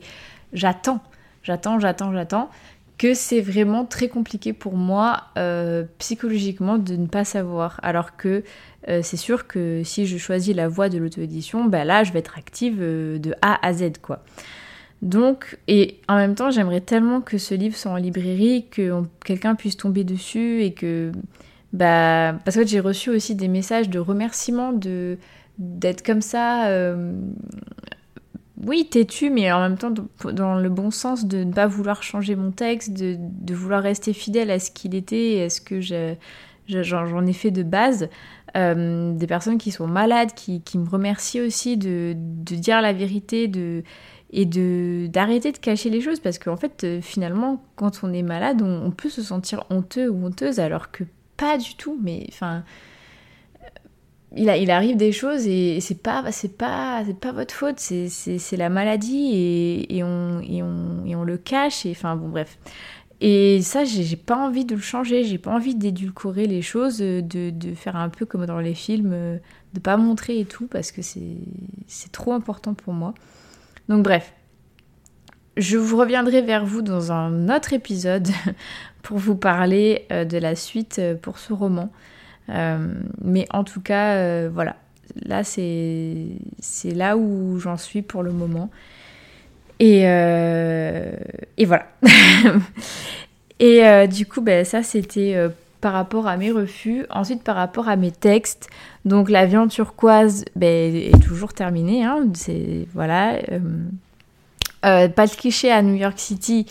j'attends, 0.52 1.00
j'attends, 1.44 1.80
j'attends, 1.80 2.12
j'attends, 2.12 2.50
que 2.98 3.14
c'est 3.14 3.40
vraiment 3.40 3.86
très 3.86 4.08
compliqué 4.08 4.52
pour 4.52 4.78
moi 4.78 5.26
euh, 5.38 5.84
psychologiquement 6.00 6.80
de 6.80 6.96
ne 6.96 7.06
pas 7.06 7.24
savoir. 7.24 7.80
Alors 7.84 8.18
que 8.18 8.44
euh, 8.90 9.02
c'est 9.04 9.16
sûr 9.16 9.46
que 9.46 9.84
si 9.84 10.08
je 10.08 10.18
choisis 10.18 10.56
la 10.56 10.68
voie 10.68 10.90
de 10.90 10.98
l'auto-édition, 10.98 11.66
ben 11.66 11.84
là 11.84 12.04
je 12.04 12.14
vais 12.14 12.20
être 12.20 12.36
active 12.36 12.78
euh, 12.80 13.20
de 13.20 13.36
A 13.44 13.64
à 13.64 13.74
Z 13.74 14.00
quoi. 14.02 14.24
Donc, 15.04 15.60
et 15.68 16.00
en 16.08 16.16
même 16.16 16.34
temps, 16.34 16.50
j'aimerais 16.50 16.82
tellement 16.82 17.22
que 17.22 17.38
ce 17.38 17.54
livre 17.54 17.78
soit 17.78 17.92
en 17.92 17.98
librairie, 17.98 18.66
que 18.72 19.04
quelqu'un 19.24 19.54
puisse 19.54 19.78
tomber 19.78 20.04
dessus 20.04 20.64
et 20.64 20.74
que. 20.74 21.12
Bah, 21.76 22.36
parce 22.46 22.56
que 22.56 22.66
j'ai 22.66 22.80
reçu 22.80 23.10
aussi 23.10 23.36
des 23.36 23.50
messages 23.50 23.90
de 23.90 24.00
remerciements 24.00 24.72
de 24.72 25.18
d'être 25.58 26.06
comme 26.06 26.22
ça. 26.22 26.68
Euh, 26.68 27.14
oui, 28.66 28.88
têtu, 28.90 29.30
mais 29.30 29.52
en 29.52 29.60
même 29.60 29.78
temps 29.78 29.92
dans 30.32 30.56
le 30.56 30.70
bon 30.70 30.90
sens 30.90 31.26
de 31.26 31.44
ne 31.44 31.52
pas 31.52 31.68
vouloir 31.68 32.02
changer 32.02 32.38
mon 32.38 32.52
texte, 32.52 32.94
de, 32.94 33.54
vouloir 33.54 33.84
rester 33.84 34.14
fidèle 34.14 34.50
à 34.52 34.60
ce 34.60 34.72
qu'il 34.72 34.96
était 34.96 35.34
et 35.34 35.44
à 35.44 35.50
ce 35.50 35.60
que 35.60 35.82
j'en 35.82 37.26
ai 37.26 37.34
fait 37.34 37.52
de 37.52 37.64
base. 37.64 38.08
Euh, 38.56 39.14
des 39.14 39.28
personnes 39.28 39.58
qui 39.58 39.72
sont 39.72 39.86
malades, 39.86 40.32
qui, 40.34 40.62
me 40.76 40.90
remercient 40.90 41.42
aussi 41.42 41.76
de, 41.76 42.16
de 42.16 42.56
dire 42.56 42.82
la 42.82 42.94
vérité, 42.94 43.50
de 43.50 43.84
et 44.32 44.46
de 44.46 45.08
d'arrêter 45.08 45.52
de 45.52 45.58
cacher 45.58 45.90
les 45.90 46.02
choses 46.02 46.20
parce 46.20 46.40
qu'en 46.40 46.58
fait 46.58 46.84
euh, 46.84 47.02
finalement 47.02 47.64
quand 47.76 48.02
on 48.04 48.12
est 48.12 48.24
malade 48.24 48.62
on, 48.62 48.92
peut 48.92 49.10
se 49.10 49.22
sentir 49.22 49.64
honteux 49.70 50.10
ou 50.10 50.26
honteuse 50.26 50.60
alors 50.60 50.92
que 50.92 51.04
pas 51.38 51.58
du 51.58 51.76
tout 51.76 52.00
mais 52.02 52.26
enfin 52.30 52.64
il, 54.36 54.72
arrive 54.72 54.98
des 54.98 55.12
choses 55.12 55.48
et 55.48 55.80
c'est 55.80 56.02
pas 56.02 56.32
c'est 56.32 56.58
pas 56.58 57.04
c'est 57.06 57.18
pas 57.18 57.32
votre 57.32 57.54
faute 57.54 57.80
c'est, 57.80 58.58
la 58.58 58.70
maladie 58.70 59.86
et, 59.90 60.04
on, 60.04 61.24
le 61.24 61.38
cache 61.38 61.86
et 61.86 61.92
enfin 61.92 62.16
bon 62.16 62.30
bref. 62.30 62.58
Et 63.22 63.62
ça 63.62 63.86
j'ai, 63.86 64.18
pas 64.18 64.36
envie 64.36 64.66
de 64.66 64.76
le 64.76 64.82
changer 64.82 65.24
j'ai 65.24 65.38
pas 65.38 65.52
envie 65.52 65.74
d'édulcorer 65.74 66.48
les 66.48 66.62
choses 66.62 66.98
de, 66.98 67.22
de, 67.22 67.74
faire 67.74 67.96
un 67.96 68.10
peu 68.10 68.26
comme 68.26 68.46
dans 68.46 68.60
les 68.60 68.76
films 68.76 69.40
de 69.74 69.80
pas 69.80 69.96
montrer 69.96 70.40
et 70.40 70.46
tout 70.46 70.68
parce 70.68 70.92
que 70.92 71.02
c'est 71.02 72.12
trop 72.12 72.34
important 72.34 72.74
pour 72.74 72.94
moi. 72.94 73.14
Donc 73.88 74.04
bref, 74.04 74.34
je 75.58 75.78
vous 75.78 75.98
reviendrai 75.98 76.42
vers 76.42 76.66
vous 76.66 76.82
dans 76.82 77.12
un 77.12 77.50
autre 77.50 77.74
épisode 77.74 78.28
pour 79.02 79.18
vous 79.18 79.36
parler 79.36 80.06
euh, 80.12 80.26
de 80.26 80.38
la 80.38 80.56
suite 80.56 81.00
euh, 81.00 81.16
pour 81.16 81.38
ce 81.38 81.54
roman. 81.54 81.90
Euh, 82.50 82.94
mais 83.24 83.48
en 83.52 83.64
tout 83.64 83.82
cas, 83.82 84.48
voilà, 84.50 84.76
là 85.26 85.44
c'est 85.44 86.38
là 86.86 87.18
où 87.18 87.60
j'en 87.60 87.78
suis 87.78 88.02
pour 88.02 88.22
le 88.22 88.32
moment. 88.32 88.70
Et, 89.80 90.04
voilà. 91.66 91.88
et 93.60 94.08
du 94.08 94.28
coup, 94.28 94.42
ben, 94.42 94.64
ça 94.64 94.84
c'était 94.84 95.36
par 95.82 95.94
rapport 95.94 96.28
à 96.28 96.38
mes 96.38 96.52
refus. 96.52 97.08
Ensuite, 97.10 97.42
par 97.42 97.56
rapport 97.56 97.90
à 97.90 97.96
mes 97.96 98.12
textes, 98.12 98.70
donc 99.06 99.32
la 99.32 99.48
viande 99.48 99.70
turquoise 99.70 100.46
ben, 100.56 100.96
est 100.96 101.20
toujours 101.24 101.54
terminée. 101.54 102.04
Hein, 102.04 102.28
voilà. 102.94 103.40
Euh, 104.86 105.06
euh, 105.06 105.08
pas 105.10 105.28
de 105.28 105.32
cliché 105.32 105.72
à 105.72 105.82
New 105.82 105.96
York 105.96 106.18
City 106.18 106.66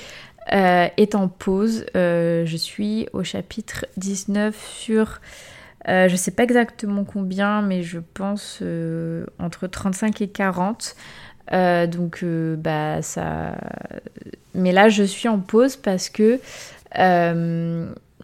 euh, 0.52 0.88
est 0.96 1.14
en 1.14 1.28
pause. 1.28 1.86
je 1.94 2.56
suis 2.56 3.08
au 3.12 3.24
chapitre 3.24 3.86
19 3.96 4.54
sur. 4.76 5.20
je 5.86 6.14
sais 6.16 6.30
pas 6.30 6.44
exactement 6.44 7.04
combien, 7.04 7.62
mais 7.62 7.82
je 7.82 7.98
pense 7.98 8.62
entre 9.38 9.66
35 9.66 10.20
et 10.20 10.28
40. 10.28 10.96
donc, 11.52 12.24
bah 12.58 13.02
ça. 13.02 13.56
Mais 14.54 14.72
là, 14.72 14.88
je 14.88 15.02
suis 15.02 15.28
en 15.28 15.38
pause 15.40 15.76
parce 15.76 16.08
que 16.08 16.40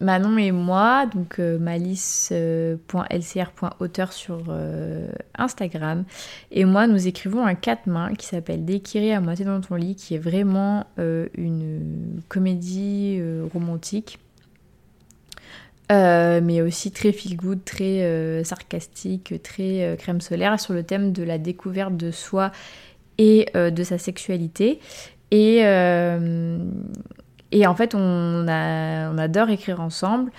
Manon 0.01 0.37
et 0.37 0.51
moi, 0.51 1.05
donc 1.05 1.39
euh, 1.39 1.57
malice.lcr.auteur 1.59 4.11
sur 4.11 4.43
euh, 4.49 5.07
Instagram, 5.37 6.03
et 6.51 6.65
moi, 6.65 6.87
nous 6.87 7.07
écrivons 7.07 7.45
un 7.45 7.55
quatre 7.55 7.87
mains 7.87 8.13
qui 8.15 8.25
s'appelle 8.25 8.65
Déquirer 8.65 9.13
à 9.13 9.21
moitié 9.21 9.45
dans 9.45 9.61
ton 9.61 9.75
lit, 9.75 9.95
qui 9.95 10.15
est 10.15 10.19
vraiment 10.19 10.87
euh, 10.99 11.29
une 11.35 12.19
comédie 12.27 13.21
romantique. 13.53 14.19
mais 15.89 16.61
aussi 16.61 16.91
très 16.91 17.11
feel 17.11 17.37
good, 17.37 17.63
très 17.63 18.43
sarcastique, 18.43 19.41
très 19.43 19.95
crème 19.99 20.21
solaire 20.21 20.59
sur 20.59 20.73
le 20.73 20.83
thème 20.83 21.11
de 21.11 21.23
la 21.23 21.37
découverte 21.37 21.95
de 21.95 22.11
soi 22.11 22.51
et 23.17 23.47
de 23.53 23.83
sa 23.83 23.97
sexualité. 23.97 24.79
Et, 25.31 25.63
et 27.51 27.67
en 27.67 27.75
fait, 27.75 27.95
on, 27.95 28.47
adore 28.47 29.49
écrire 29.49 29.81
ensemble. 29.81 30.31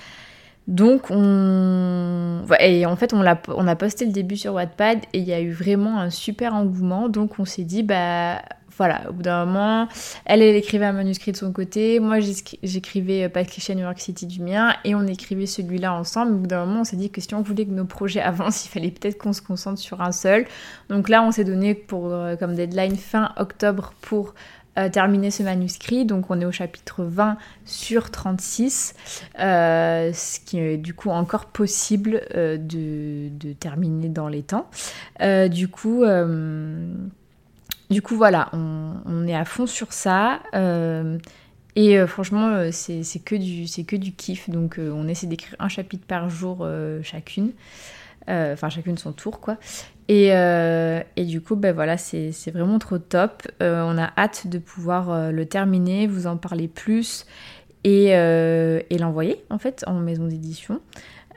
Donc 0.68 1.10
on 1.10 2.44
en 2.48 2.96
fait 2.96 3.12
on 3.12 3.26
a, 3.26 3.76
posté 3.76 4.04
le 4.04 4.12
début 4.12 4.36
sur 4.36 4.54
Wattpad 4.54 4.98
et 5.12 5.18
il 5.18 5.24
y 5.24 5.32
a 5.32 5.40
eu 5.40 5.50
vraiment 5.50 5.98
un 5.98 6.08
super 6.08 6.54
engouement. 6.54 7.08
Donc 7.08 7.40
on 7.40 7.44
s'est 7.44 7.64
dit 7.64 7.82
bah 7.82 8.40
voilà 8.76 9.10
au 9.10 9.12
bout 9.12 9.22
d'un 9.22 9.44
moment 9.44 9.88
elle 10.24 10.40
écrivait 10.40 10.86
un 10.86 10.92
manuscrit 10.92 11.32
de 11.32 11.36
son 11.36 11.52
côté 11.52 12.00
moi 12.00 12.18
j'écrivais 12.62 13.28
pas 13.28 13.44
cliché 13.44 13.74
New 13.74 13.82
York 13.82 13.98
City 13.98 14.24
du 14.24 14.40
mien 14.40 14.74
et 14.84 14.94
on 14.94 15.04
écrivait 15.08 15.46
celui-là 15.46 15.94
ensemble. 15.94 16.34
Au 16.34 16.38
bout 16.38 16.46
d'un 16.46 16.64
moment 16.64 16.82
on 16.82 16.84
s'est 16.84 16.96
dit 16.96 17.10
que 17.10 17.20
si 17.20 17.34
on 17.34 17.42
voulait 17.42 17.66
que 17.66 17.72
nos 17.72 17.84
projets 17.84 18.20
avancent 18.22 18.64
il 18.64 18.68
fallait 18.68 18.92
peut-être 18.92 19.18
qu'on 19.18 19.32
se 19.32 19.42
concentre 19.42 19.80
sur 19.80 20.00
un 20.00 20.12
seul. 20.12 20.46
Donc 20.88 21.08
là 21.08 21.24
on 21.24 21.32
s'est 21.32 21.44
donné 21.44 21.84
euh, 21.92 22.36
comme 22.36 22.54
deadline 22.54 22.96
fin 22.96 23.32
octobre 23.36 23.94
pour 24.00 24.34
euh, 24.78 24.88
terminer 24.88 25.30
ce 25.30 25.42
manuscrit. 25.42 26.06
Donc 26.06 26.30
on 26.30 26.40
est 26.40 26.46
au 26.46 26.52
chapitre 26.52 27.04
20 27.04 27.36
sur 27.66 28.10
36, 28.10 28.94
euh, 29.38 30.10
ce 30.14 30.40
qui 30.40 30.58
est 30.58 30.78
du 30.78 30.94
coup 30.94 31.10
encore 31.10 31.46
possible 31.46 32.22
euh, 32.34 32.56
de, 32.56 33.52
terminer 33.52 34.08
dans 34.08 34.28
les 34.28 34.42
temps. 34.42 34.70
du 35.20 35.68
coup, 35.68 36.04
du 37.90 38.02
coup 38.02 38.16
voilà, 38.16 38.50
on, 38.54 39.26
est 39.26 39.34
à 39.34 39.44
fond 39.44 39.66
sur 39.66 39.92
ça. 39.92 40.40
Et 41.74 42.06
franchement, 42.06 42.70
c'est 42.70 43.24
que, 43.24 43.34
du, 43.34 43.84
que 43.84 43.96
du 43.96 44.12
kiff. 44.12 44.48
Donc, 44.48 44.78
on 44.78 45.06
essaie 45.06 45.26
d'écrire 45.26 45.56
un 45.58 45.68
chapitre 45.68 46.06
par 46.06 46.30
jour 46.30 46.66
chacune. 47.02 47.52
Enfin, 48.28 48.68
chacune 48.68 48.98
son 48.98 49.12
tour, 49.12 49.40
quoi. 49.40 49.56
Et, 50.08 50.28
et 50.28 51.24
du 51.24 51.40
coup, 51.40 51.56
ben 51.56 51.74
voilà, 51.74 51.96
c'est 51.96 52.50
vraiment 52.52 52.78
trop 52.78 52.98
top. 52.98 53.42
on 53.60 53.98
a 53.98 54.12
hâte 54.16 54.46
de 54.46 54.58
pouvoir 54.58 55.32
le 55.32 55.46
terminer, 55.46 56.06
vous 56.06 56.26
en 56.26 56.36
parler 56.36 56.68
plus 56.68 57.26
et, 57.84 58.08
et 58.10 58.98
l'envoyer, 58.98 59.44
en 59.50 59.58
fait, 59.58 59.84
en 59.86 59.94
maison 59.94 60.26
d'édition. 60.26 60.80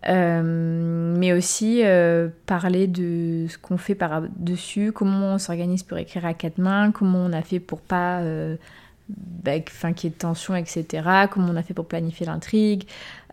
Euh, 0.07 1.13
mais 1.17 1.33
aussi 1.33 1.81
euh, 1.83 2.29
parler 2.45 2.85
de 2.85 3.47
ce 3.49 3.57
qu'on 3.57 3.77
fait 3.77 3.95
par-dessus, 3.95 4.91
comment 4.91 5.33
on 5.33 5.37
s'organise 5.39 5.81
pour 5.81 5.97
écrire 5.97 6.25
à 6.25 6.35
quatre 6.35 6.59
mains, 6.59 6.91
comment 6.91 7.25
on 7.25 7.33
a 7.33 7.41
fait 7.41 7.59
pour 7.59 7.81
pas 7.81 8.21
euh, 9.09 9.59
bah, 9.81 9.91
qu'il 9.93 10.11
de 10.11 10.15
tension, 10.15 10.55
etc., 10.55 11.07
comment 11.31 11.49
on 11.51 11.55
a 11.55 11.63
fait 11.63 11.73
pour 11.73 11.87
planifier 11.87 12.25
l'intrigue, 12.25 12.83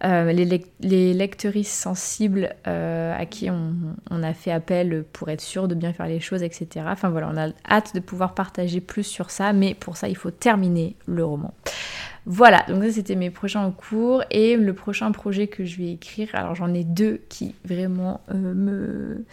les, 0.02 0.64
les 0.80 1.14
lectrices 1.14 1.72
sensibles 1.72 2.54
à 2.64 3.24
qui 3.26 3.48
on, 3.50 3.74
on, 4.10 4.22
a 4.24 4.34
fait 4.34 4.50
appel 4.50 5.04
pour 5.12 5.28
être 5.28 5.40
sûr 5.40 5.68
de 5.68 5.76
bien 5.76 5.92
faire 5.92 6.06
les 6.06 6.18
choses, 6.18 6.42
etc. 6.42 6.86
Enfin 6.88 7.08
voilà, 7.08 7.30
on 7.32 7.36
a 7.36 7.50
hâte 7.70 7.94
de 7.94 8.00
pouvoir 8.00 8.34
partager 8.34 8.80
plus 8.80 9.04
sur 9.04 9.30
ça, 9.30 9.52
mais 9.52 9.74
pour 9.74 9.96
ça, 9.96 10.08
il 10.08 10.16
faut 10.16 10.32
terminer 10.32 10.96
le 11.06 11.24
roman. 11.24 11.54
Voilà, 12.24 12.64
donc 12.68 12.84
ça 12.84 12.92
c'était 12.92 13.16
mes 13.16 13.30
prochains 13.30 13.68
cours 13.72 14.22
et 14.30 14.56
le 14.56 14.72
prochain 14.74 15.10
projet 15.10 15.48
que 15.48 15.64
je 15.64 15.78
vais 15.78 15.92
écrire, 15.92 16.28
alors 16.34 16.54
j'en 16.54 16.72
ai 16.72 16.84
deux 16.84 17.20
qui 17.28 17.56
vraiment 17.64 18.20
euh, 18.32 18.54
me 18.54 19.24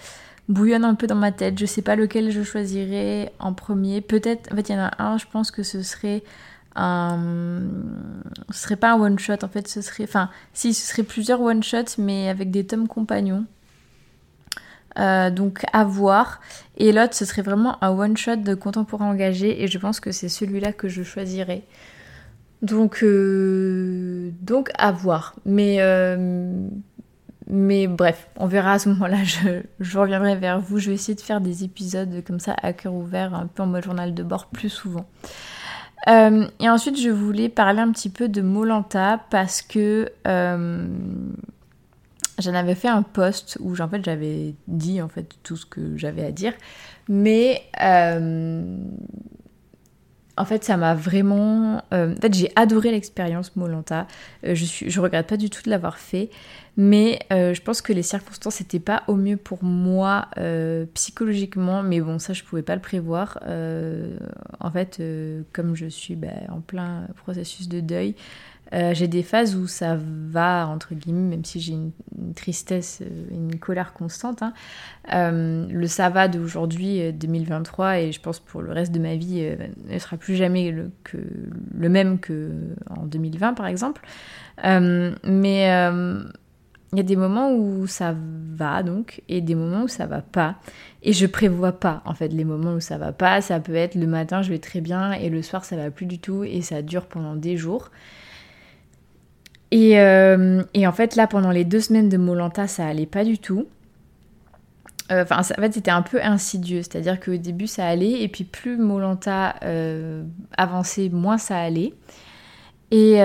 bouillonnent 0.49 0.85
un 0.85 0.95
peu 0.95 1.07
dans 1.07 1.15
ma 1.15 1.31
tête. 1.31 1.57
Je 1.57 1.65
sais 1.65 1.81
pas 1.81 1.95
lequel 1.95 2.31
je 2.31 2.43
choisirais 2.43 3.31
en 3.39 3.53
premier. 3.53 4.01
Peut-être, 4.01 4.51
en 4.51 4.55
fait 4.57 4.69
il 4.69 4.73
y 4.73 4.75
en 4.75 4.83
a 4.83 5.01
un, 5.01 5.17
je 5.17 5.25
pense 5.31 5.51
que 5.51 5.63
ce 5.63 5.81
serait 5.81 6.23
un... 6.75 7.61
Ce 8.51 8.63
serait 8.63 8.75
pas 8.75 8.91
un 8.91 8.99
one 8.99 9.17
shot 9.19 9.43
en 9.43 9.47
fait, 9.47 9.67
ce 9.67 9.81
serait... 9.81 10.03
Enfin, 10.03 10.29
si, 10.53 10.73
ce 10.73 10.87
serait 10.87 11.03
plusieurs 11.03 11.41
one 11.41 11.63
shots 11.63 11.97
mais 11.97 12.27
avec 12.27 12.51
des 12.51 12.65
tomes 12.65 12.87
compagnons. 12.87 13.45
Euh, 14.97 15.29
donc 15.29 15.63
à 15.71 15.83
voir. 15.85 16.41
Et 16.77 16.91
l'autre, 16.91 17.13
ce 17.13 17.25
serait 17.25 17.43
vraiment 17.43 17.81
un 17.83 17.91
one 17.91 18.17
shot 18.17 18.37
de 18.37 18.55
contemporain 18.55 19.09
engagé 19.09 19.63
et 19.63 19.67
je 19.67 19.77
pense 19.77 19.99
que 19.99 20.11
c'est 20.11 20.29
celui-là 20.29 20.73
que 20.73 20.89
je 20.89 21.03
choisirais. 21.03 21.63
Donc, 22.61 23.03
euh, 23.03 24.31
donc 24.41 24.69
à 24.77 24.91
voir. 24.91 25.35
Mais, 25.45 25.77
euh, 25.79 26.67
mais 27.49 27.87
bref, 27.87 28.27
on 28.35 28.47
verra 28.47 28.73
à 28.73 28.79
ce 28.79 28.89
moment-là. 28.89 29.17
Je, 29.79 29.97
reviendrai 29.97 30.35
vers 30.35 30.59
vous. 30.59 30.79
Je 30.79 30.89
vais 30.89 30.95
essayer 30.95 31.15
de 31.15 31.21
faire 31.21 31.41
des 31.41 31.63
épisodes 31.63 32.23
comme 32.25 32.39
ça 32.39 32.55
à 32.61 32.73
cœur 32.73 32.93
ouvert, 32.93 33.33
un 33.33 33.47
peu 33.47 33.63
en 33.63 33.67
mode 33.67 33.83
journal 33.83 34.13
de 34.13 34.23
bord 34.23 34.47
plus 34.47 34.69
souvent. 34.69 35.05
Euh, 36.07 36.47
et 36.59 36.69
ensuite, 36.69 36.99
je 36.99 37.09
voulais 37.09 37.49
parler 37.49 37.79
un 37.79 37.91
petit 37.91 38.09
peu 38.09 38.29
de 38.29 38.41
Molanta 38.41 39.19
parce 39.29 39.61
que 39.61 40.09
j'en 40.25 40.87
avais 42.53 42.75
fait 42.75 42.87
un 42.87 43.01
post 43.01 43.57
où 43.59 43.75
fait 43.75 44.01
j'avais 44.03 44.55
dit 44.67 45.01
en 45.01 45.09
fait 45.09 45.35
tout 45.43 45.57
ce 45.57 45.65
que 45.65 45.97
j'avais 45.97 46.25
à 46.25 46.31
dire, 46.31 46.53
mais 47.09 47.63
en 50.39 50.45
fait, 50.45 50.63
ça 50.63 50.77
m'a 50.77 50.95
vraiment. 50.95 51.83
Euh, 51.93 52.15
en 52.15 52.21
fait, 52.21 52.33
j'ai 52.33 52.51
adoré 52.55 52.91
l'expérience 52.91 53.57
Molanta. 53.57 54.07
Euh, 54.45 54.55
je 54.55 54.63
suis, 54.63 54.89
je 54.89 55.01
regrette 55.01 55.27
pas 55.27 55.35
du 55.35 55.49
tout 55.49 55.61
de 55.63 55.69
l'avoir 55.69 55.97
fait, 55.97 56.29
mais 56.81 57.19
euh, 57.31 57.53
je 57.53 57.61
pense 57.61 57.81
que 57.81 57.93
les 57.93 58.03
circonstances 58.03 58.61
n'étaient 58.61 58.79
pas 58.79 59.03
au 59.07 59.15
mieux 59.15 59.37
pour 59.37 59.63
moi 59.63 60.29
psychologiquement. 60.93 61.83
Mais 61.83 61.99
bon, 61.99 62.19
ça, 62.19 62.33
je 62.33 62.43
pouvais 62.43 62.63
pas 62.63 62.75
le 62.75 62.81
prévoir. 62.81 63.37
en 64.59 64.71
fait, 64.71 65.01
comme 65.53 65.75
je 65.75 65.87
suis 65.87 66.15
bah, 66.15 66.29
en 66.49 66.61
plein 66.61 67.07
processus 67.15 67.67
de 67.67 67.81
deuil, 67.81 68.15
euh, 68.73 68.93
j'ai 68.93 69.07
des 69.07 69.23
phases 69.23 69.55
où 69.55 69.67
ça 69.67 69.97
va, 69.99 70.67
entre 70.67 70.93
guillemets, 70.93 71.35
même 71.35 71.45
si 71.45 71.59
j'ai 71.59 71.73
une, 71.73 71.91
tristesse, 72.35 73.01
euh, 73.01 73.25
une 73.31 73.57
colère 73.57 73.93
constante. 73.93 74.43
Hein. 74.43 74.53
Euh, 75.13 75.65
le 75.69 75.87
ça 75.87 76.09
va 76.09 76.27
d'aujourd'hui, 76.27 77.11
2023, 77.13 77.99
et 77.99 78.11
je 78.11 78.21
pense 78.21 78.39
pour 78.39 78.61
le 78.61 78.71
reste 78.71 78.91
de 78.91 78.99
ma 78.99 79.15
vie, 79.15 79.49
ne 79.87 79.99
sera 79.99 80.17
plus 80.17 80.35
jamais 80.35 80.71
le, 80.71 80.91
que, 81.03 81.17
le 81.75 81.89
même 81.89 82.19
qu'en 82.19 83.05
2020, 83.05 83.53
par 83.53 83.65
exemple. 83.67 84.05
mais 84.63 85.91
il 86.93 86.97
y 86.97 87.01
a 87.01 87.03
des 87.03 87.15
moments 87.15 87.53
où 87.53 87.85
ça 87.85 88.15
va, 88.55 88.81
donc, 88.81 89.21
et 89.29 89.41
des 89.41 89.53
moments 89.55 89.83
où 89.83 89.87
ça 89.87 90.07
va 90.07 90.21
pas. 90.21 90.55
Et 91.03 91.13
je 91.13 91.27
prévois 91.27 91.71
pas, 91.71 92.01
en 92.05 92.15
fait, 92.15 92.29
les 92.29 92.43
moments 92.43 92.73
où 92.73 92.79
ça 92.79 92.97
va 92.97 93.11
pas. 93.11 93.41
Ça 93.41 93.59
peut 93.59 93.75
être 93.75 93.95
le 93.95 94.07
matin, 94.07 94.41
je 94.41 94.49
vais 94.49 94.59
très 94.59 94.81
bien, 94.81 95.11
et 95.11 95.29
le 95.29 95.41
soir, 95.43 95.65
ça 95.65 95.75
va 95.75 95.91
plus 95.91 96.07
du 96.07 96.19
tout, 96.19 96.43
et 96.43 96.61
ça 96.61 96.81
dure 96.81 97.05
pendant 97.05 97.35
des 97.35 97.57
jours. 97.57 97.91
Euh, 99.73 100.63
et, 100.73 100.87
en 100.87 100.91
fait, 100.91 101.15
là, 101.15 101.27
pendant 101.27 101.51
les 101.51 101.63
deux 101.63 101.79
semaines 101.79 102.09
de 102.09 102.17
Molanta, 102.17 102.67
ça 102.67 102.87
allait 102.87 103.05
pas 103.05 103.23
du 103.23 103.37
tout. 103.37 103.67
Euh, 105.11 105.23
enfin, 105.23 105.39
en 105.39 105.43
fait, 105.43 105.73
c'était 105.73 105.91
un 105.91 106.01
peu 106.01 106.19
insidieux. 106.23 106.81
C'est-à-dire 106.81 107.19
qu'au 107.19 107.37
début, 107.37 107.67
ça 107.67 107.85
allait, 107.85 108.23
et 108.23 108.27
puis 108.27 108.45
plus 108.45 108.77
Molanta 108.77 109.55
euh, 109.63 110.23
avançait, 110.57 111.09
moins 111.09 111.37
ça 111.37 111.59
allait. 111.59 111.93
Et, 112.91 113.19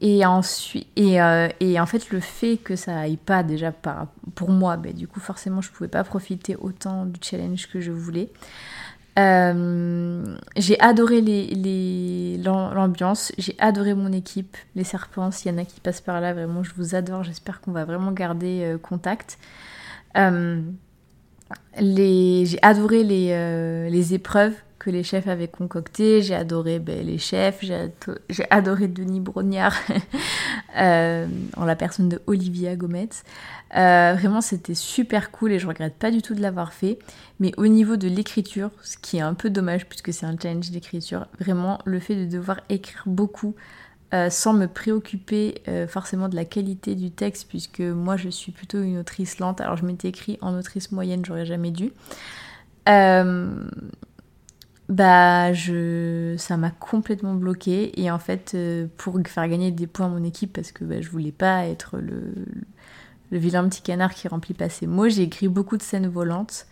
et 0.00 0.26
ensuite, 0.26 0.86
et, 0.96 1.18
et, 1.60 1.80
en 1.80 1.86
fait, 1.86 2.10
le 2.10 2.20
fait 2.20 2.56
que 2.58 2.76
ça 2.76 2.98
aille 2.98 3.16
pas 3.16 3.42
déjà 3.42 3.72
par, 3.72 4.08
pour 4.34 4.50
moi, 4.50 4.76
ben, 4.76 4.92
du 4.92 5.08
coup, 5.08 5.20
forcément, 5.20 5.60
je 5.60 5.70
pouvais 5.70 5.88
pas 5.88 6.04
profiter 6.04 6.56
autant 6.56 7.06
du 7.06 7.20
challenge 7.22 7.68
que 7.70 7.80
je 7.80 7.92
voulais. 7.92 8.30
Euh, 9.16 10.36
j'ai 10.56 10.78
adoré 10.80 11.20
l'ambiance, 12.42 13.32
j'ai 13.38 13.54
adoré 13.60 13.94
mon 13.94 14.12
équipe, 14.12 14.56
les 14.74 14.82
serpents, 14.82 15.30
s'il 15.30 15.52
y 15.52 15.54
en 15.54 15.58
a 15.58 15.64
qui 15.64 15.80
passent 15.80 16.00
par 16.00 16.20
là, 16.20 16.34
vraiment 16.34 16.64
je 16.64 16.72
vous 16.76 16.96
adore, 16.96 17.22
j'espère 17.22 17.60
qu'on 17.60 17.70
va 17.70 17.84
vraiment 17.84 18.10
garder 18.10 18.62
euh, 18.64 18.78
contact. 18.78 19.38
Euh, 20.16 20.62
j'ai 21.78 22.58
adoré 22.62 23.04
les, 23.04 23.90
les, 23.90 24.14
épreuves 24.14 24.54
que 24.84 24.90
les 24.90 25.02
chefs 25.02 25.26
avaient 25.28 25.48
concoctées, 25.48 26.20
j'ai 26.20 26.34
adoré 26.34 26.78
ben, 26.78 27.06
les 27.06 27.16
chefs, 27.16 27.62
j'ai 27.62 28.46
adoré 28.50 28.86
Denis 28.86 29.20
Brognard 29.20 29.74
en 30.76 31.64
la 31.64 31.74
personne 31.74 32.10
de 32.10 32.20
Olivia 32.26 32.76
Gomez. 32.76 33.08
Euh, 33.76 34.14
vraiment, 34.18 34.42
c'était 34.42 34.74
super 34.74 35.30
cool 35.30 35.52
et 35.52 35.58
je 35.58 35.66
regrette 35.66 35.94
pas 35.94 36.10
du 36.10 36.20
tout 36.20 36.34
de 36.34 36.42
l'avoir 36.42 36.74
fait. 36.74 36.98
Mais 37.40 37.52
au 37.56 37.66
niveau 37.66 37.96
de 37.96 38.08
l'écriture, 38.08 38.70
ce 38.82 38.98
qui 38.98 39.16
est 39.16 39.22
un 39.22 39.32
peu 39.32 39.48
dommage 39.48 39.86
puisque 39.86 40.12
c'est 40.12 40.26
un 40.26 40.36
challenge 40.40 40.70
d'écriture, 40.70 41.28
vraiment 41.40 41.78
le 41.86 41.98
fait 41.98 42.14
de 42.14 42.30
devoir 42.30 42.60
écrire 42.68 43.04
beaucoup 43.06 43.54
euh, 44.12 44.28
sans 44.28 44.52
me 44.52 44.66
préoccuper 44.66 45.62
euh, 45.66 45.88
forcément 45.88 46.28
de 46.28 46.36
la 46.36 46.44
qualité 46.44 46.94
du 46.94 47.10
texte, 47.10 47.48
puisque 47.48 47.80
moi 47.80 48.18
je 48.18 48.28
suis 48.28 48.52
plutôt 48.52 48.82
une 48.82 48.98
autrice 48.98 49.38
lente. 49.38 49.62
Alors 49.62 49.78
je 49.78 49.86
m'étais 49.86 50.08
écrit 50.08 50.36
en 50.42 50.54
autrice 50.58 50.92
moyenne, 50.92 51.24
j'aurais 51.24 51.46
jamais 51.46 51.70
dû. 51.70 51.90
Bah, 54.88 55.52
je, 55.52 56.34
ça 56.38 56.56
m'a 56.56 56.70
complètement 56.70 57.34
bloqué 57.34 58.00
et 58.00 58.10
en 58.10 58.18
fait, 58.18 58.56
pour 58.96 59.18
faire 59.26 59.48
gagner 59.48 59.70
des 59.70 59.86
points 59.86 60.06
à 60.06 60.10
mon 60.10 60.24
équipe, 60.24 60.52
parce 60.52 60.72
que 60.72 60.84
bah, 60.84 61.00
je 61.00 61.08
voulais 61.10 61.32
pas 61.32 61.66
être 61.66 61.98
le 61.98 62.34
le 63.30 63.40
vilain 63.40 63.68
petit 63.68 63.82
canard 63.82 64.14
qui 64.14 64.28
remplit 64.28 64.54
pas 64.54 64.68
ses 64.68 64.86
mots. 64.86 65.08
J'ai 65.08 65.22
écrit 65.22 65.48
beaucoup 65.48 65.76
de 65.76 65.82
scènes 65.82 66.06
volantes 66.06 66.66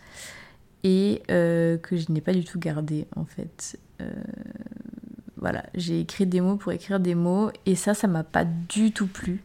et 0.83 1.21
euh, 1.29 1.77
que 1.77 1.97
je 1.97 2.11
n'ai 2.11 2.21
pas 2.21 2.33
du 2.33 2.45
tout 2.45 2.57
gardé 2.57 3.05
en 3.15 3.25
fait. 3.25 3.77
Euh, 4.01 4.09
voilà, 5.37 5.65
j'ai 5.75 5.99
écrit 5.99 6.25
des 6.25 6.39
mots 6.39 6.55
pour 6.55 6.71
écrire 6.71 7.01
des 7.01 7.15
mots 7.15 7.51
et 7.65 7.75
ça, 7.75 7.93
ça 7.93 8.07
m'a 8.07 8.23
pas 8.23 8.45
du 8.45 8.93
tout 8.93 9.07
plu. 9.07 9.43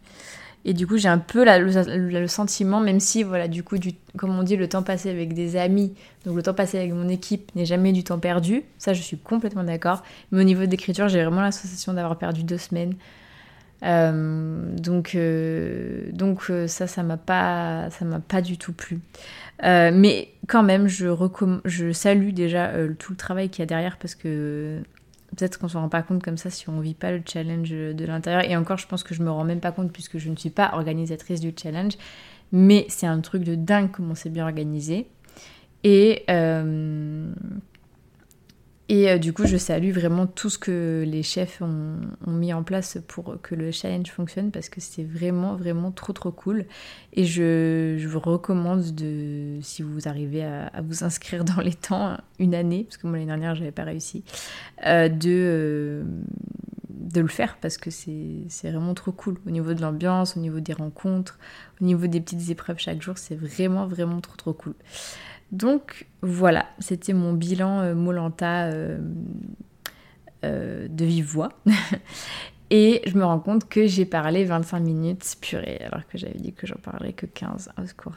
Et 0.65 0.75
du 0.75 0.87
coup, 0.87 0.99
j'ai 0.99 1.09
un 1.09 1.19
peu 1.19 1.45
le, 1.45 2.27
sentiment, 2.27 2.81
même 2.81 3.01
si, 3.01 3.23
voilà, 3.23 3.49
du 3.49 3.63
coup, 3.63 3.77
comme 4.17 4.39
on 4.39 4.43
dit, 4.43 4.57
le 4.57 4.69
temps 4.69 4.83
passé 4.83 5.09
avec 5.09 5.33
des 5.33 5.57
amis, 5.57 5.95
donc 6.27 6.37
le 6.37 6.43
temps 6.43 6.55
passé 6.55 6.79
avec 6.79 6.93
mon 6.93 7.09
équipe 7.09 7.55
n'est 7.55 7.65
jamais 7.65 7.93
du 7.93 8.05
temps 8.05 8.19
perdu. 8.19 8.65
Ça, 8.77 8.93
je 8.93 9.01
suis 9.01 9.17
complètement 9.17 9.65
d'accord. 9.65 10.03
Mais 10.31 10.41
au 10.41 10.45
niveau 10.45 10.67
d'écriture, 10.67 11.09
j'ai 11.09 11.23
vraiment 11.23 11.41
la 11.41 11.53
sensation 11.53 11.95
d'avoir 11.95 12.19
perdu 12.19 12.43
deux 12.43 12.59
semaines. 12.59 12.95
Euh, 13.85 14.77
donc, 14.77 15.15
euh, 15.15 16.11
donc 16.13 16.51
euh, 16.51 16.67
ça, 16.67 16.87
ça 16.87 17.03
m'a 17.03 17.17
pas, 17.17 17.89
ça 17.91 18.05
m'a 18.05 18.19
pas 18.21 18.43
du 18.43 18.59
tout 18.59 18.73
plu. 18.73 18.99
mais 19.63 20.29
quand 20.49 20.63
même, 20.63 20.89
je 20.89 21.93
salue 21.93 22.31
déjà 22.31 22.73
tout 22.99 23.13
le 23.13 23.17
travail 23.17 23.49
qu'il 23.49 23.61
y 23.61 23.65
a 23.65 23.67
derrière 23.67 23.99
parce 23.99 24.15
que 24.15 24.81
peut-être 25.29 25.59
qu'on 25.59 25.69
s'en 25.69 25.83
rend 25.83 25.89
pas 25.89 26.03
compte 26.03 26.23
comme 26.23 26.37
ça 26.37 26.51
si 26.51 26.69
on 26.69 26.81
vit 26.81 26.95
pas 26.95 27.13
le 27.13 27.23
challenge 27.25 27.71
de 27.71 28.05
l'intérieur. 28.05 28.45
Et 28.45 28.57
encore, 28.57 28.79
je 28.79 28.87
pense 28.87 29.03
que 29.03 29.15
je 29.15 29.23
me 29.23 29.31
rends 29.31 29.45
même 29.45 29.61
pas 29.61 29.73
compte 29.73 29.93
puisque 29.93 30.19
je 30.19 30.31
ne 30.31 30.37
suis 30.37 30.51
pas 30.51 30.71
organisatrice 30.75 31.41
du 31.41 31.53
challenge. 31.57 31.95
Mais 32.53 32.87
c'est 32.89 33.07
un 33.07 33.21
truc 33.21 33.45
de 33.45 33.55
dingue 33.55 33.91
comment 33.91 34.15
c'est 34.15 34.31
bien 34.31 34.45
organisé. 34.45 35.07
Et 35.85 36.25
Et 38.91 39.11
euh, 39.11 39.19
du 39.19 39.35
coup, 39.35 39.47
je 39.47 39.59
salue 39.59 39.91
vraiment 39.91 40.27
tout 40.27 40.49
ce 40.49 40.57
que 40.57 41.05
les 41.07 41.23
chefs 41.23 41.61
ont, 41.61 41.97
mis 42.27 42.55
en 42.55 42.63
place 42.63 42.99
pour 43.07 43.37
que 43.43 43.55
le 43.55 43.71
challenge 43.71 44.11
fonctionne 44.11 44.51
parce 44.51 44.71
que 44.71 44.81
c'était 44.81 45.05
vraiment, 45.05 45.57
vraiment 45.57 45.91
trop, 45.93 46.15
trop 46.15 46.33
cool. 46.33 46.65
Et 47.13 47.25
je, 47.25 48.07
vous 48.07 48.21
recommande 48.21 48.95
de, 48.95 49.59
si 49.61 49.83
vous 49.83 50.09
arrivez 50.09 50.45
à, 50.45 50.71
vous 50.83 51.05
inscrire 51.05 51.45
dans 51.45 51.61
les 51.61 51.75
temps, 51.75 52.17
une 52.39 52.55
année, 52.55 52.85
parce 52.85 52.97
que 52.97 53.07
moi 53.07 53.17
l'année 53.19 53.27
dernière, 53.27 53.55
j'avais 53.55 53.73
pas 53.73 53.85
réussi, 53.85 54.25
euh, 54.87 55.11
de, 55.11 55.29
euh, 55.29 56.05
de 56.89 57.21
le 57.21 57.29
faire 57.29 57.59
parce 57.61 57.77
que 57.77 57.91
c'est 57.91 58.47
vraiment 58.71 58.95
trop 58.95 59.13
cool. 59.13 59.37
Au 59.47 59.51
niveau 59.51 59.75
de 59.75 59.83
l'ambiance, 59.83 60.37
au 60.37 60.41
niveau 60.41 60.61
des 60.61 60.73
rencontres, 60.73 61.39
au 61.81 61.85
niveau 61.85 62.07
des 62.07 62.21
petites 62.21 62.49
épreuves 62.49 62.79
chaque 62.79 63.03
jour, 63.03 63.19
c'est 63.19 63.37
vraiment, 63.37 63.87
vraiment 63.87 64.21
trop, 64.21 64.37
trop 64.37 64.55
cool. 64.55 64.75
Donc 65.53 66.07
voilà, 66.23 66.67
c'était 66.79 67.13
mon 67.13 67.33
bilan 67.33 67.81
euh, 67.81 67.95
Molanta 67.95 68.67
euh, 68.67 68.99
euh, 70.45 70.89
de 70.89 71.05
vive 71.05 71.27
voix. 71.27 71.53
Et 72.71 73.01
je 73.07 73.17
me 73.17 73.25
rends 73.25 73.39
compte 73.39 73.67
que 73.67 73.87
j'ai 73.87 74.05
parlé 74.05 74.45
25 74.45 74.81
minutes 74.81 75.37
purée, 75.41 75.81
alors 75.91 76.07
que 76.07 76.19
j'avais 76.19 76.39
dit 76.39 76.53
que 76.53 76.67
j'en 76.67 76.77
parlerais 76.77 77.15
que 77.15 77.25
15 77.25 77.71
au 77.83 77.87
secours. 77.87 78.13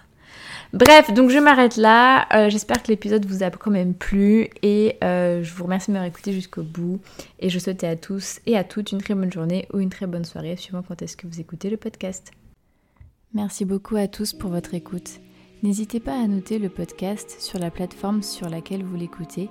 Bref, 0.73 1.13
donc 1.13 1.29
je 1.29 1.37
m'arrête 1.37 1.77
là. 1.77 2.27
J'espère 2.49 2.83
que 2.83 2.89
l'épisode 2.89 3.25
vous 3.25 3.43
a 3.43 3.49
quand 3.49 3.71
même 3.71 3.93
plu 3.93 4.49
et 4.61 4.97
je 5.01 5.53
vous 5.53 5.63
remercie 5.63 5.87
de 5.87 5.93
m'avoir 5.93 6.09
écouté 6.09 6.33
jusqu'au 6.33 6.63
bout. 6.63 6.99
Et 7.39 7.49
je 7.49 7.59
souhaite 7.59 7.85
à 7.85 7.95
tous 7.95 8.41
et 8.45 8.57
à 8.57 8.65
toutes 8.65 8.91
une 8.91 9.01
très 9.01 9.15
bonne 9.15 9.31
journée 9.31 9.69
ou 9.73 9.79
une 9.79 9.89
très 9.89 10.07
bonne 10.07 10.25
soirée, 10.25 10.57
suivant 10.57 10.83
quand 10.85 11.01
est-ce 11.01 11.15
que 11.15 11.27
vous 11.27 11.39
écoutez 11.39 11.69
le 11.69 11.77
podcast. 11.77 12.31
Merci 13.33 13.63
beaucoup 13.63 13.95
à 13.95 14.09
tous 14.09 14.33
pour 14.33 14.49
votre 14.49 14.73
écoute. 14.73 15.21
N'hésitez 15.63 15.99
pas 15.99 16.19
à 16.19 16.27
noter 16.27 16.57
le 16.57 16.69
podcast 16.69 17.35
sur 17.39 17.59
la 17.59 17.69
plateforme 17.69 18.23
sur 18.23 18.49
laquelle 18.49 18.83
vous 18.83 18.95
l'écoutez 18.95 19.47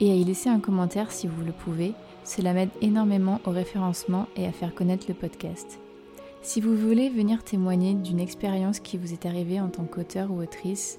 et 0.00 0.10
à 0.10 0.14
y 0.14 0.24
laisser 0.24 0.48
un 0.48 0.58
commentaire 0.58 1.12
si 1.12 1.28
vous 1.28 1.44
le 1.44 1.52
pouvez. 1.52 1.92
Cela 2.24 2.52
m'aide 2.52 2.70
énormément 2.82 3.40
au 3.46 3.50
référencement 3.50 4.26
et 4.36 4.44
à 4.46 4.52
faire 4.52 4.74
connaître 4.74 5.06
le 5.08 5.14
podcast. 5.14 5.78
Si 6.42 6.60
vous 6.60 6.76
voulez 6.76 7.08
venir 7.10 7.44
témoigner 7.44 7.94
d'une 7.94 8.18
expérience 8.18 8.80
qui 8.80 8.98
vous 8.98 9.12
est 9.12 9.26
arrivée 9.26 9.60
en 9.60 9.68
tant 9.68 9.84
qu'auteur 9.84 10.32
ou 10.32 10.40
autrice, 10.40 10.98